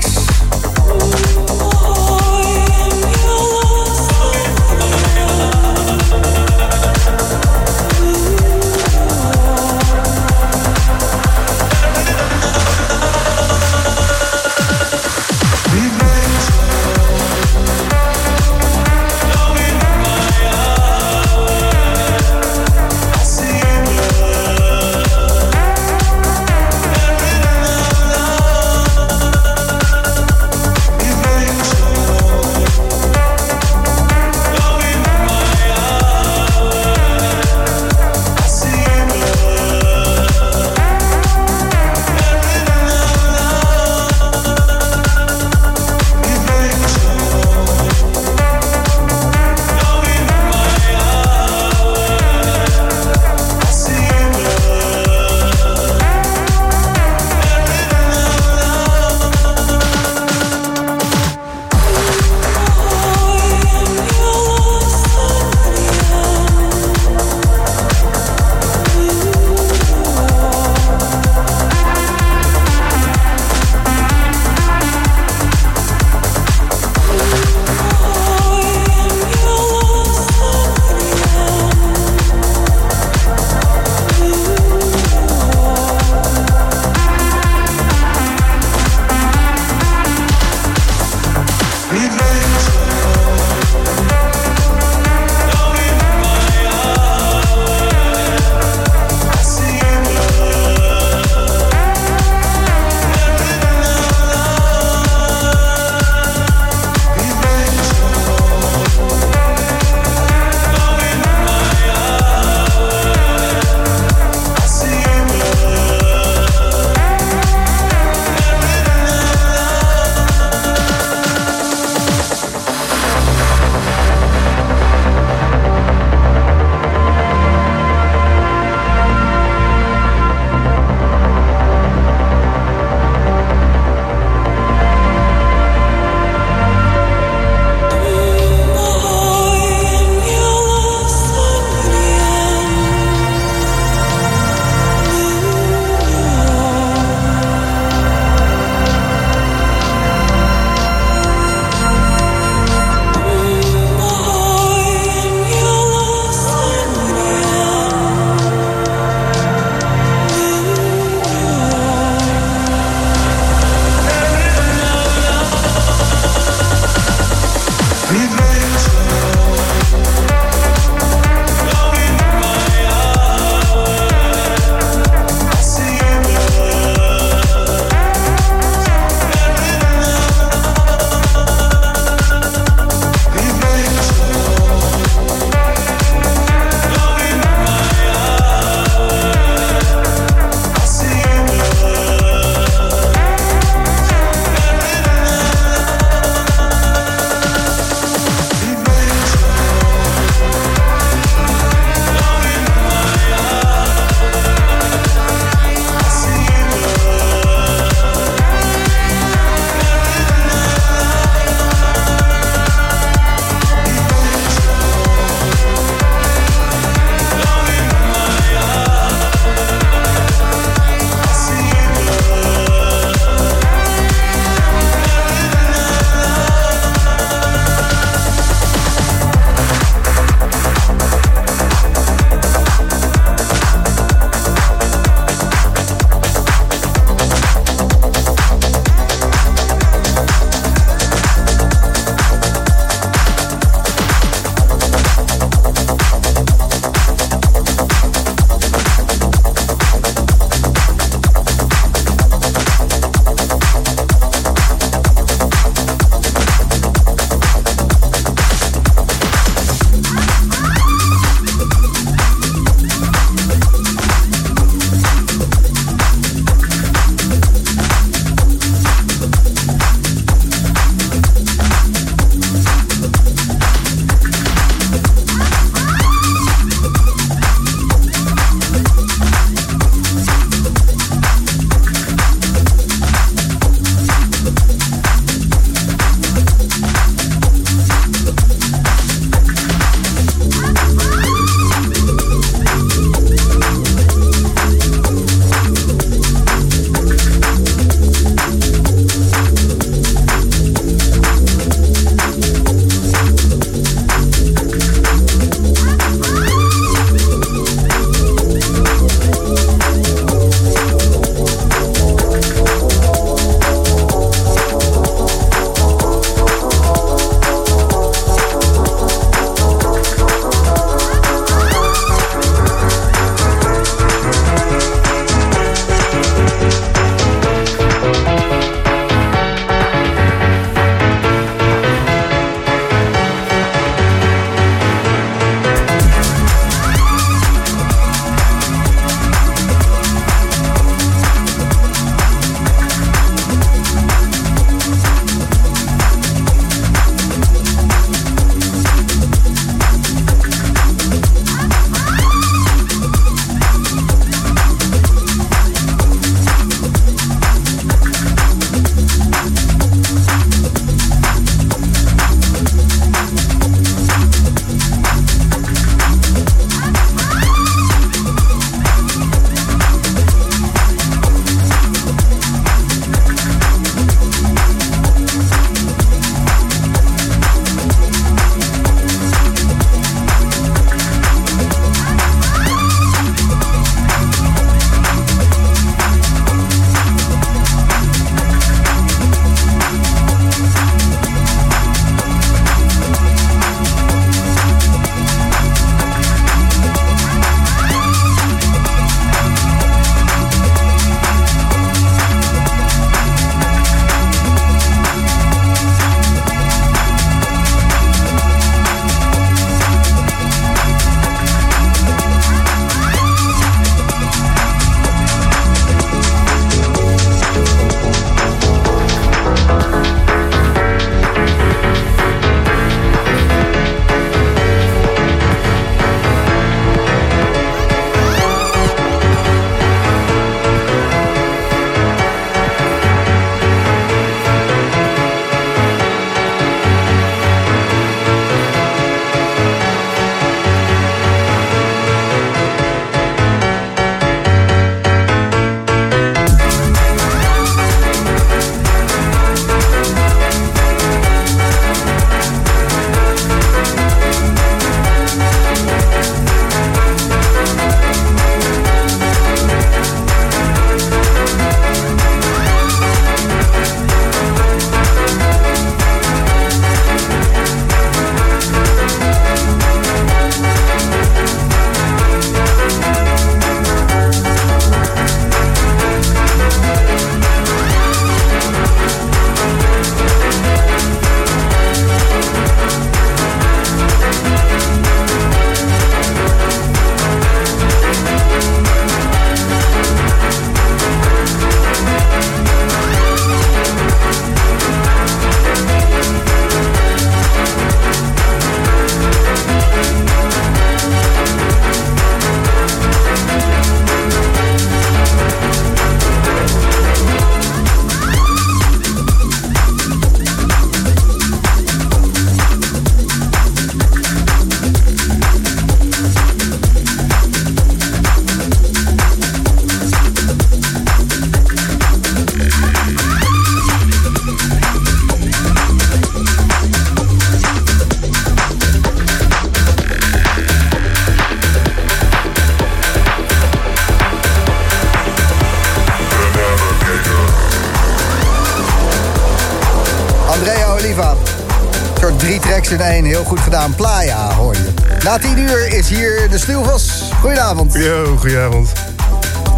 Heel 543.33 543.45
goed 543.45 543.61
gedaan. 543.61 543.95
Playa 543.95 544.55
hoor 544.55 544.75
je. 544.75 544.89
Na 545.25 545.39
tien 545.39 545.59
uur 545.59 545.95
is 545.95 546.09
hier 546.09 546.51
de 546.51 546.59
Sluwvos. 546.59 547.31
Goedenavond. 547.41 547.95
Yo, 547.95 548.37
goedenavond. 548.39 548.93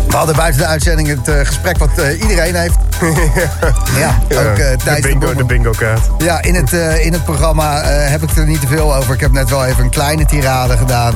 We 0.08 0.16
hadden 0.16 0.36
buiten 0.36 0.60
de 0.60 0.66
uitzending 0.66 1.08
het 1.08 1.28
eh, 1.28 1.34
gesprek 1.42 1.78
wat 1.78 1.98
eh, 1.98 2.20
iedereen 2.20 2.54
heeft. 2.54 2.74
ja, 4.02 4.18
ook 4.28 4.58
eh 4.58 4.96
de 4.96 4.98
bingo, 5.00 5.34
de 5.34 5.44
bingo 5.44 5.70
kaart. 5.70 6.00
Ja, 6.18 6.42
in 6.42 6.54
het, 6.54 6.72
in 7.02 7.12
het 7.12 7.24
programma 7.24 7.82
heb 7.84 8.22
ik 8.22 8.36
er 8.36 8.46
niet 8.46 8.60
te 8.60 8.66
veel 8.66 8.94
over. 8.94 9.14
Ik 9.14 9.20
heb 9.20 9.32
net 9.32 9.50
wel 9.50 9.64
even 9.64 9.84
een 9.84 9.90
kleine 9.90 10.24
tirade 10.24 10.76
gedaan 10.76 11.14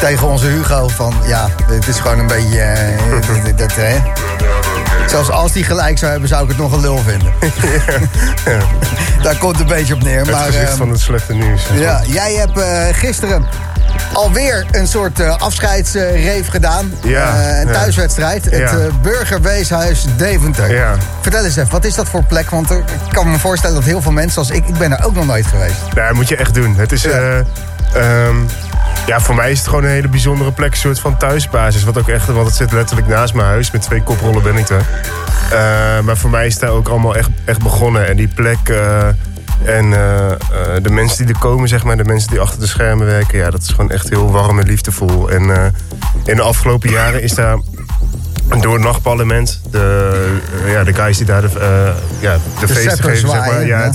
tegen 0.00 0.28
onze 0.28 0.46
Hugo. 0.46 0.88
Van 0.88 1.14
ja, 1.26 1.48
het 1.66 1.86
is 1.86 1.98
gewoon 1.98 2.18
een 2.18 2.26
beetje. 2.26 2.74
dat, 3.44 3.58
dat, 3.58 3.72
hè. 3.74 3.98
Zelfs 5.10 5.30
als 5.30 5.52
die 5.52 5.64
gelijk 5.64 5.98
zou 5.98 6.10
hebben, 6.10 6.28
zou 6.28 6.42
ik 6.42 6.48
het 6.48 6.58
nog 6.58 6.72
een 6.72 6.80
lul 6.80 6.98
vinden. 6.98 7.32
Daar 9.22 9.36
komt 9.36 9.60
een 9.60 9.66
beetje 9.66 9.94
op 9.94 10.02
neer. 10.02 10.18
Het 10.18 10.30
maar, 10.30 10.44
gezicht 10.44 10.68
ehm, 10.68 10.76
van 10.76 10.90
het 10.90 11.00
slechte 11.00 11.34
nieuws. 11.34 11.62
ja, 11.74 12.00
jij 12.06 12.34
hebt 12.34 12.58
eh, 12.58 12.82
gisteren 12.92 13.46
alweer 14.12 14.66
een 14.70 14.86
soort 14.86 15.20
eh 15.20 15.36
afscheidsreef 15.36 16.48
gedaan. 16.48 16.92
Ja, 17.02 17.34
Eh, 17.34 17.60
een 17.60 17.66
ja. 17.66 17.72
thuiswedstrijd. 17.72 18.44
Het 18.44 18.54
Ja. 18.54 18.76
Burgerweeshuis 19.02 20.04
Deventer. 20.16 20.70
Ja. 20.74 20.94
Vertel 21.20 21.44
eens 21.44 21.56
even, 21.56 21.70
wat 21.70 21.84
is 21.84 21.94
dat 21.94 22.08
voor 22.08 22.24
plek? 22.24 22.50
Want 22.50 22.70
ik 22.70 22.82
kan 23.10 23.30
me 23.30 23.38
voorstellen 23.38 23.76
dat 23.76 23.84
heel 23.84 24.02
veel 24.02 24.12
mensen 24.12 24.38
als 24.38 24.50
ik... 24.50 24.68
Ik 24.68 24.78
ben 24.78 24.92
er 24.98 25.04
ook 25.04 25.14
nog 25.14 25.26
nooit 25.26 25.46
geweest. 25.46 25.80
Nou, 25.94 26.06
dat 26.06 26.16
moet 26.16 26.28
je 26.28 26.36
echt 26.36 26.54
doen. 26.54 26.76
Het 26.76 26.92
is... 26.92 27.02
Ja. 27.02 27.44
Ja, 29.06 29.20
voor 29.20 29.34
mij 29.34 29.50
is 29.50 29.58
het 29.58 29.68
gewoon 29.68 29.84
een 29.84 29.90
hele 29.90 30.08
bijzondere 30.08 30.52
plek. 30.52 30.70
Een 30.70 30.76
soort 30.76 31.00
van 31.00 31.16
thuisbasis. 31.16 31.84
Wat 31.84 31.98
ook 31.98 32.08
echt, 32.08 32.26
want 32.26 32.46
het 32.46 32.56
zit 32.56 32.72
letterlijk 32.72 33.08
naast 33.08 33.34
mijn 33.34 33.46
huis. 33.46 33.70
Met 33.70 33.82
twee 33.82 34.02
koprollen 34.02 34.42
ben 34.42 34.56
ik 34.56 34.68
er. 34.68 34.84
Eh, 35.50 36.00
maar 36.00 36.16
voor 36.16 36.30
mij 36.30 36.46
is 36.46 36.58
daar 36.58 36.70
ook 36.70 36.88
allemaal 36.88 37.16
echt, 37.16 37.28
echt 37.44 37.62
begonnen. 37.62 38.08
En 38.08 38.16
die 38.16 38.28
plek... 38.28 38.68
eh, 38.68 39.08
en 39.64 39.84
eh, 39.92 40.36
de 40.82 40.90
mensen 40.90 41.26
die 41.26 41.34
er 41.34 41.40
komen, 41.40 41.68
zeg 41.68 41.84
maar, 41.84 41.96
de 41.96 42.04
mensen 42.04 42.30
die 42.30 42.40
achter 42.40 42.60
de 42.60 42.66
schermen 42.66 43.06
werken, 43.06 43.38
ja, 43.38 43.50
dat 43.50 43.62
is 43.62 43.68
gewoon 43.68 43.90
echt 43.90 44.08
heel 44.08 44.30
warm 44.30 44.58
en 44.58 44.66
liefdevol. 44.66 45.30
En 45.30 45.72
in 46.24 46.36
de 46.36 46.42
afgelopen 46.42 46.90
jaren 46.90 47.22
is 47.22 47.34
daar 47.34 47.58
door 48.60 48.74
het 48.74 48.82
nachtparlement, 48.82 49.60
de, 49.70 50.38
ja, 50.66 50.84
de 50.84 50.94
guys 50.94 51.16
die 51.16 51.26
daar 51.26 51.40
de, 51.40 51.48
ja, 52.20 52.34
de, 52.60 52.68
feesten 52.68 52.90
scepter 52.90 53.10
geven, 53.10 53.28
zeg 53.28 53.46
maar, 53.46 53.66
ja, 53.66 53.90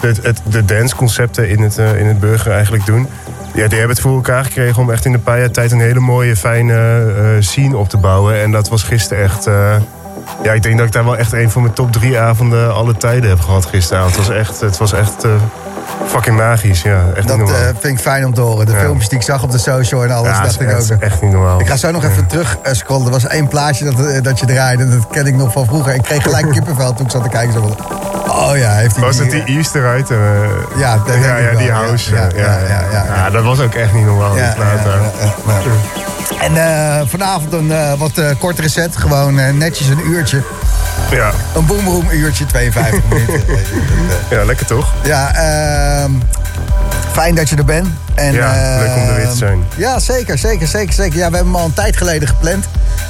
het, 0.00 0.22
het, 0.22 0.40
de 0.50 0.64
danceconcepten 0.64 1.48
in 1.48 1.62
het, 1.62 1.78
in 1.78 2.06
het 2.06 2.20
burger 2.20 2.52
eigenlijk 2.52 2.86
doen. 2.86 3.08
Ja, 3.56 3.68
die 3.68 3.78
hebben 3.78 3.96
het 3.96 4.00
voor 4.00 4.14
elkaar 4.14 4.44
gekregen 4.44 4.82
om 4.82 4.90
echt 4.90 5.04
in 5.04 5.12
een 5.14 5.22
paar 5.22 5.38
jaar 5.38 5.50
tijd 5.50 5.72
een 5.72 5.80
hele 5.80 6.00
mooie, 6.00 6.36
fijne 6.36 6.74
eh, 7.16 7.42
scene 7.42 7.76
op 7.76 7.88
te 7.88 7.96
bouwen. 7.96 8.40
En 8.40 8.50
dat 8.50 8.68
was 8.68 8.82
gisteren 8.82 9.24
echt. 9.24 9.46
eh, 9.46 9.76
ja, 10.42 10.52
ik 10.52 10.62
denk 10.62 10.76
dat 10.78 10.86
ik 10.86 10.92
daar 10.92 11.04
wel 11.04 11.16
echt 11.16 11.32
een 11.32 11.50
van 11.50 11.62
mijn 11.62 11.74
top 11.74 11.92
drie 11.92 12.18
avonden 12.18 12.74
alle 12.74 12.96
tijden 12.96 13.28
heb 13.28 13.40
gehad 13.40 13.66
gisteravond. 13.66 14.16
Het 14.16 14.26
was 14.26 14.36
echt, 14.36 14.60
het 14.60 14.76
was 14.78 14.92
echt 14.92 15.24
eh, 15.24 15.30
fucking 16.06 16.36
magisch. 16.36 16.82
Ja, 16.82 17.00
echt 17.14 17.28
Dat 17.28 17.36
niet 17.36 17.46
normaal. 17.46 17.66
eh, 17.66 17.74
vind 17.80 17.98
ik 17.98 17.98
fijn 17.98 18.24
om 18.26 18.34
te 18.34 18.40
horen. 18.40 18.66
De 18.66 18.72
Ja. 18.72 18.78
filmpjes 18.78 19.08
die 19.08 19.18
ik 19.18 19.24
zag 19.24 19.42
op 19.42 19.50
de 19.50 19.58
social 19.58 20.02
en 20.04 20.10
alles, 20.10 20.36
ja, 20.36 20.42
dacht 20.42 20.60
ik 20.60 20.70
is 20.70 20.92
ook. 20.92 21.00
echt 21.00 21.22
niet 21.22 21.32
normaal. 21.32 21.60
Ik 21.60 21.66
ga 21.66 21.76
zo 21.76 21.90
nog 21.90 22.04
even 22.04 22.26
terug 22.26 22.56
eh, 22.62 22.72
scrollen. 22.72 23.06
Er 23.06 23.12
was 23.12 23.26
één 23.26 23.48
plaatje 23.48 23.84
dat, 23.84 24.06
eh, 24.06 24.22
dat 24.22 24.38
je 24.40 24.46
draaide. 24.46 24.88
Dat 24.88 25.06
ken 25.10 25.26
ik 25.26 25.34
nog 25.34 25.52
van 25.52 25.66
vroeger. 25.66 25.94
Ik 25.94 26.02
kreeg 26.02 26.22
gelijk 26.22 26.50
kippenvel 26.52 26.94
toen 26.94 27.06
ik 27.06 27.12
zat 27.12 27.22
te 27.22 27.28
kijken. 27.28 27.52
Zo 27.52 27.60
van, 27.60 27.86
oh 28.28 28.56
ja, 28.56 28.70
heeft 28.72 28.96
hij 28.96 29.04
Was 29.04 29.18
het 29.18 29.30
die- 29.30 29.44
Easter 29.44 29.86
uit? 29.86 30.10
eh, 30.10 30.16
Ja, 30.76 30.96
dat 31.06 31.14
ja, 31.22 31.36
ja, 31.36 31.58
die 31.58 31.70
house. 31.70 32.14
ja, 32.14 32.20
Ja, 32.20 32.28
ja, 32.36 32.58
ja, 32.68 32.82
ja, 32.92 33.04
ja. 33.14 33.30
dat 33.30 33.44
was 33.44 33.60
ook 33.60 33.74
echt 33.74 33.92
niet 33.92 34.04
normaal. 34.04 34.36
Ja, 34.36 34.44
die 34.46 34.54
plaat 34.54 36.15
En 36.40 36.56
eh, 36.56 37.06
vanavond 37.06 37.52
een 37.52 37.72
eh, 37.72 37.92
wat 37.98 38.18
eh, 38.18 38.30
kortere 38.38 38.68
set. 38.68 38.96
Gewoon 38.96 39.58
netjes 39.58 39.88
een 39.88 40.06
uurtje. 40.06 40.42
Ja, 41.10 41.32
Een 41.54 41.66
boomroom 41.66 42.10
uurtje, 42.10 42.46
52 42.46 43.02
minuten. 43.08 43.44
ja, 44.30 44.44
lekker 44.44 44.66
toch? 44.66 44.92
Ja, 45.04 45.34
ehm, 45.34 46.10
fijn 47.12 47.34
dat 47.34 47.48
je 47.48 47.56
er 47.56 47.64
bent. 47.64 47.88
En, 48.14 48.32
Ja, 48.32 48.78
leuk 48.78 48.94
om 48.96 49.08
er 49.08 49.14
weer 49.14 49.22
te 49.24 49.28
ehm, 49.28 49.36
zijn. 49.36 49.64
Ja, 49.76 49.98
zeker, 49.98 50.38
zeker, 50.38 50.66
zeker, 50.66 50.94
zeker. 50.94 51.18
Ja, 51.18 51.30
we 51.30 51.36
hebben 51.36 51.52
hem 51.52 51.56
al 51.62 51.64
een 51.64 51.74
tijd 51.74 51.96
geleden 51.96 52.28
gepland. 52.28 52.64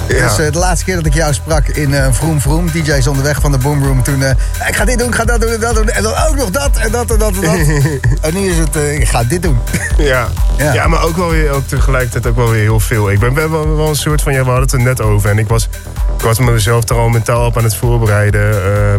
Ja. 0.09 0.29
Dus 0.29 0.39
eh, 0.39 0.53
de 0.53 0.59
laatste 0.59 0.85
keer 0.85 0.95
dat 0.97 1.07
ik 1.07 1.15
jou 1.15 1.35
sprak 1.35 1.69
in 1.69 1.95
eh 1.95 2.07
Vroom 2.11 2.41
Vroom, 2.41 2.71
DJ's 2.71 3.07
onderweg 3.07 3.41
van 3.41 3.53
de 3.53 3.59
Boomroom, 3.59 4.03
toen... 4.03 4.23
eh, 4.23 4.31
ik 4.69 4.77
ga 4.77 4.85
dit 4.85 4.99
doen, 4.99 5.09
ik 5.09 5.15
ga 5.15 5.25
dat 5.25 5.41
doen 5.41 5.51
en 5.51 5.61
dat 5.61 5.75
doen. 5.75 5.89
En 5.89 6.03
dan 6.03 6.13
ook 6.29 6.37
nog 6.37 6.51
dat 6.51 6.77
en 6.77 6.91
dat 6.93 7.11
en 7.11 7.19
dat 7.19 7.33
en 7.35 7.41
dat. 7.41 7.55
en 8.27 8.35
nu 8.35 8.51
is 8.51 8.59
het, 8.59 8.77
ik 8.77 9.09
ga 9.09 9.25
dit 9.25 9.43
doen. 9.43 9.59
Ja. 9.97 10.27
Ja. 10.57 10.73
Ja. 10.73 10.87
maar 10.87 11.03
ook 11.03 11.17
wel 11.17 11.31
weer 11.31 11.51
ook 11.51 11.67
tegelijkertijd 11.67 12.27
ook 12.27 12.37
wel 12.37 12.51
weer 12.51 12.61
heel 12.63 12.81
veel. 12.81 13.11
Ik 13.11 13.19
ben, 13.19 13.35
ben 13.35 13.51
wel, 13.51 13.77
wel 13.77 13.89
een 13.89 13.97
soort 13.97 14.23
van, 14.23 14.33
ja, 14.33 14.39
we 14.39 14.45
hadden 14.51 14.63
het 14.65 14.73
er 14.73 14.81
net 14.81 15.01
over. 15.01 15.31
En 15.31 15.39
ik 15.39 15.49
was, 15.49 15.69
ik 16.17 16.23
was 16.23 16.39
mezelf 16.39 16.89
er 16.89 16.97
al 16.97 17.09
mentaal 17.09 17.47
op 17.47 17.57
aan 17.57 17.65
het 17.65 17.77
voorbereiden. 17.77 18.51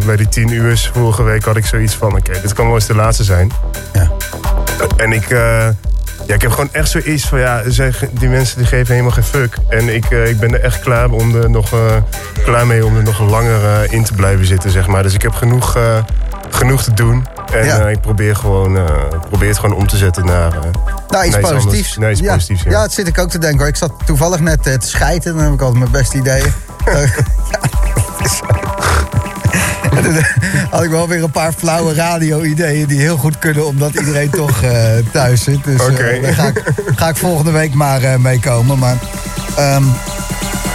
Bij 0.06 0.16
die 0.16 0.28
tien 0.28 0.52
uur 0.52 0.90
vorige 0.94 1.22
week 1.22 1.44
had 1.44 1.56
ik 1.56 1.66
zoiets 1.66 1.94
van, 1.94 2.16
oké, 2.16 2.40
dit 2.42 2.52
kan 2.52 2.66
wel 2.66 2.74
eens 2.74 2.86
de 2.86 2.94
laatste 2.94 3.24
zijn. 3.24 3.52
Ja. 3.92 4.10
En 4.96 5.12
ik, 5.12 5.30
eh, 5.30 5.68
ja, 6.26 6.34
ik 6.34 6.42
heb 6.42 6.50
gewoon 6.50 6.68
echt 6.72 6.90
zoiets 6.90 7.26
van, 7.26 7.38
ja, 7.38 7.62
zeg, 7.66 8.04
die 8.10 8.28
mensen 8.28 8.58
die 8.58 8.66
geven 8.66 8.90
helemaal 8.90 9.12
geen 9.12 9.24
fuck. 9.24 9.56
En 9.68 9.94
ik, 9.94 10.04
eh, 10.10 10.28
ik 10.28 10.38
ben 10.38 10.52
er 10.54 10.60
echt 10.60 10.80
klaar, 10.80 11.10
om 11.10 11.34
er 11.34 11.50
nog, 11.50 11.72
eh, 11.72 11.80
klaar 12.44 12.66
mee 12.66 12.86
om 12.86 12.96
er 12.96 13.02
nog 13.02 13.20
langer 13.20 13.92
in 13.92 14.04
te 14.04 14.12
blijven 14.12 14.46
zitten, 14.46 14.70
zeg 14.70 14.86
maar. 14.86 15.02
Dus 15.02 15.14
ik 15.14 15.22
heb 15.22 15.32
genoeg, 15.32 15.78
genoeg 16.50 16.82
te 16.82 16.94
doen. 16.94 17.26
En 17.52 17.64
Ja. 17.64 17.88
ik 17.88 18.00
probeer, 18.00 18.36
gewoon, 18.36 18.78
probeer 19.28 19.48
het 19.48 19.58
gewoon 19.58 19.76
om 19.76 19.86
te 19.86 19.96
zetten 19.96 20.24
naar... 20.24 20.52
Nou, 21.08 21.24
iets 21.24 21.34
naar 21.34 21.44
anders. 21.44 21.64
positiefs. 21.64 21.96
Nee, 21.96 22.10
iets 22.10 22.20
ja. 22.20 22.32
positiefs, 22.34 22.62
ja. 22.62 22.70
ja, 22.70 22.80
dat 22.80 22.92
zit 22.92 23.06
ik 23.08 23.18
ook 23.18 23.30
te 23.30 23.38
denken. 23.38 23.58
hoor. 23.58 23.68
Ik 23.68 23.76
zat 23.76 23.92
toevallig 24.06 24.40
net 24.40 24.62
te 24.62 24.76
schijten. 24.78 25.34
Dan 25.34 25.44
heb 25.44 25.52
ik 25.52 25.60
altijd 25.60 25.78
mijn 25.78 25.90
beste 25.90 26.16
ideeën. 26.16 26.52
Ja, 27.50 28.67
had 30.70 30.82
ik 30.82 30.90
wel 30.90 31.08
weer 31.08 31.22
een 31.22 31.30
paar 31.30 31.52
flauwe 31.52 31.94
radio-ideeën 31.94 32.86
die 32.86 33.00
heel 33.00 33.16
goed 33.16 33.38
kunnen, 33.38 33.66
omdat 33.66 33.94
iedereen 33.94 34.30
toch 34.30 34.62
eh, 34.62 34.72
thuis 35.12 35.42
zit. 35.42 35.64
Dus 35.64 35.80
eh, 35.80 35.86
Oké. 35.86 36.18
daar 36.22 36.34
ga 36.34 36.46
ik, 36.46 36.62
ga 36.94 37.08
ik 37.08 37.16
volgende 37.16 37.50
week 37.50 37.74
maar 37.74 38.02
eh, 38.02 38.16
meekomen. 38.16 38.78
Maar 38.78 38.96
ehm, 39.56 39.82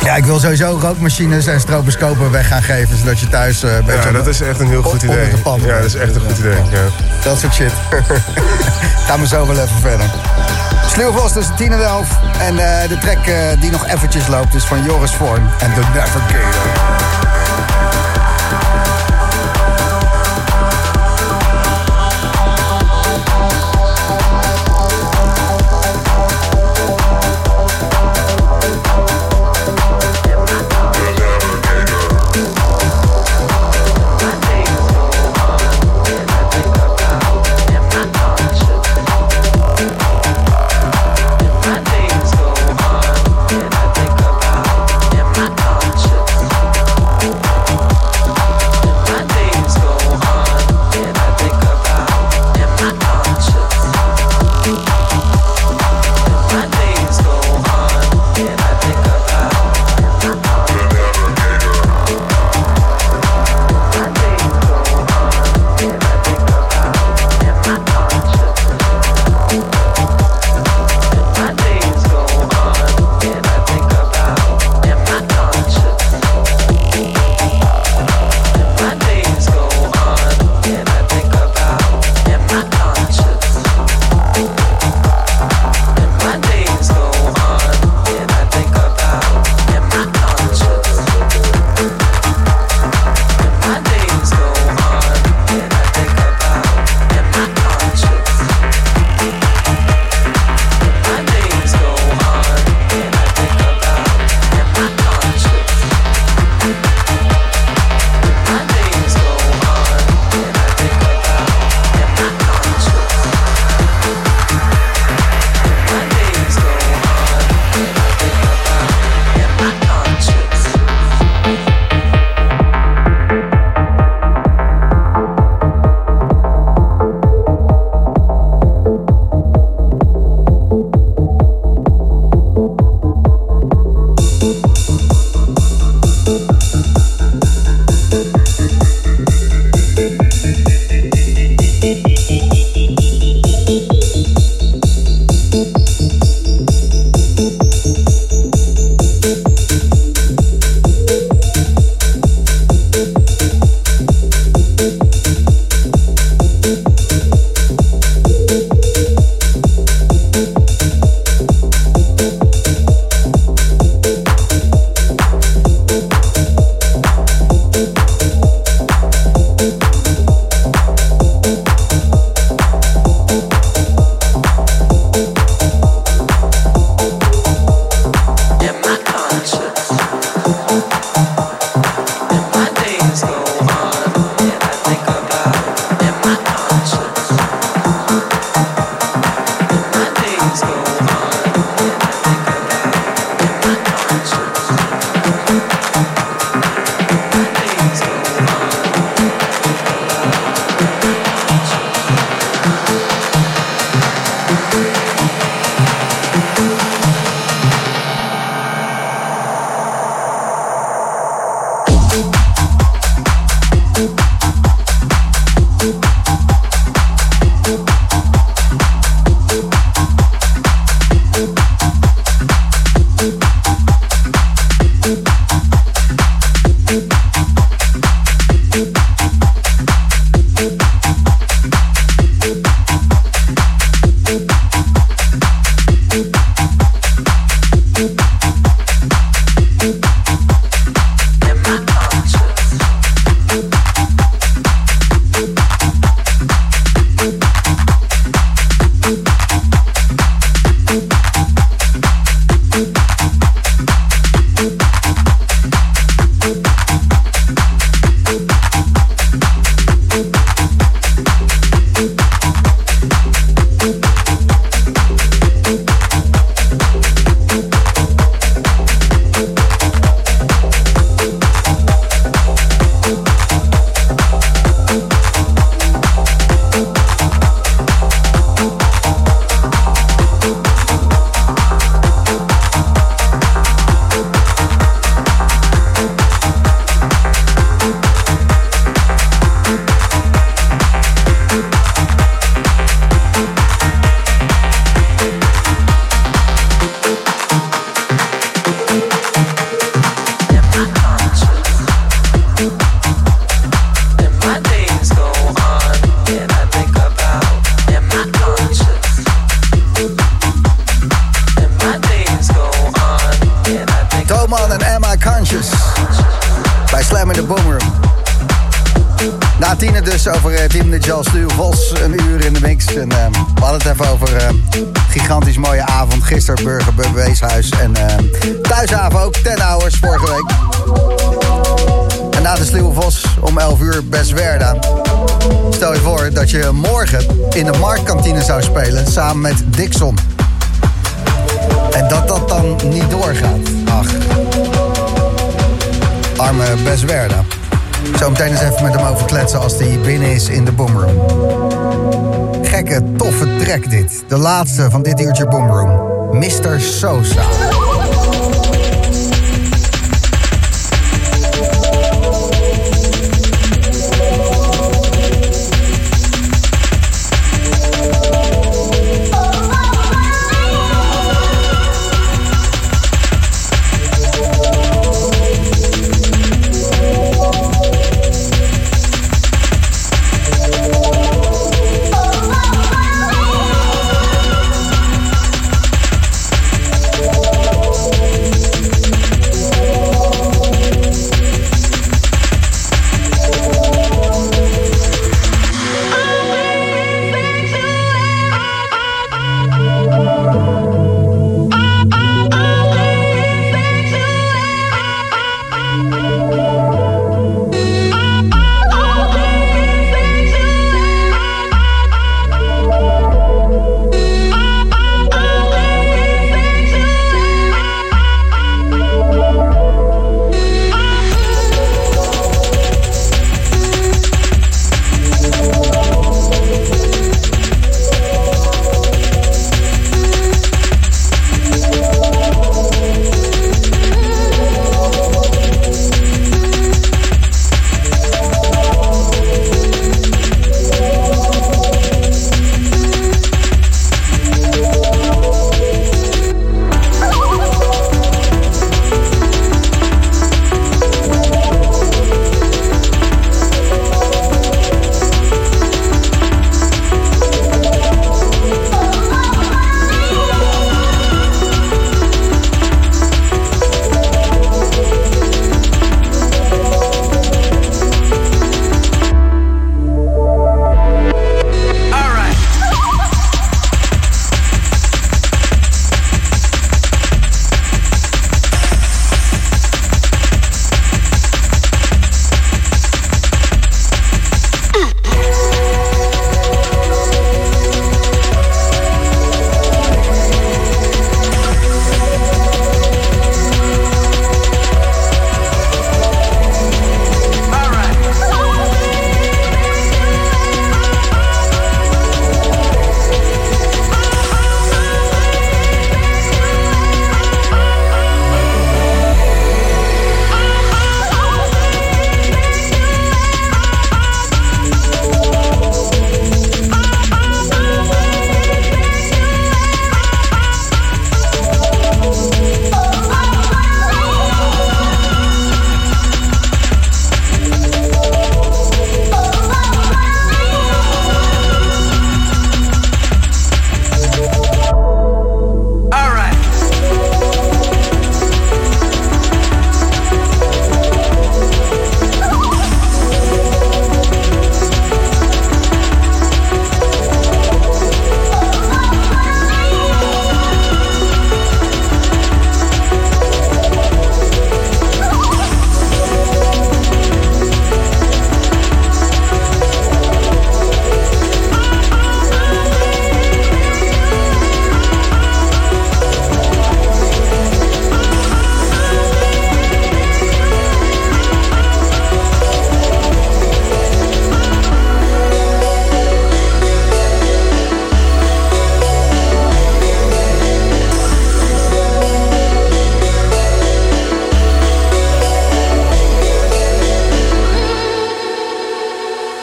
ja, 0.03 0.15
ik 0.15 0.25
wil 0.25 0.39
sowieso 0.39 0.77
rookmachines 0.81 1.47
en 1.47 1.59
stroboscopen 1.59 2.31
weg 2.31 2.47
gaan 2.47 2.63
geven, 2.63 2.97
zodat 2.97 3.19
je 3.19 3.27
thuis 3.27 3.61
Ja, 3.61 4.11
dat 4.11 4.27
is 4.27 4.41
echt 4.41 4.59
een 4.59 4.67
heel 4.67 4.83
goed 4.83 5.03
idee. 5.03 5.27
Ja, 5.65 5.77
dat 5.77 5.85
is 5.85 5.95
echt 5.95 6.15
een 6.15 6.21
goed 6.21 6.37
idee. 6.37 6.55
Ja. 6.71 6.83
dat 7.23 7.39
soort 7.39 7.53
shit. 7.53 7.71
Gaan 9.07 9.19
we 9.19 9.27
zo 9.27 9.47
wel 9.47 9.55
even 9.55 9.79
verder. 9.81 10.05
Sluwvos 10.87 11.31
tussen 11.33 11.55
10 11.55 11.71
en 11.71 11.83
11. 11.83 12.07
En 12.39 12.55
de 12.87 12.97
track 12.97 13.25
die 13.59 13.71
nog 13.71 13.87
eventjes 13.87 14.27
loopt 14.27 14.55
is 14.55 14.63
van 14.63 14.83
Joris 14.83 15.11
Vorn 15.11 15.49
en 15.59 15.73
The 15.73 15.81
Navigator. 15.93 17.02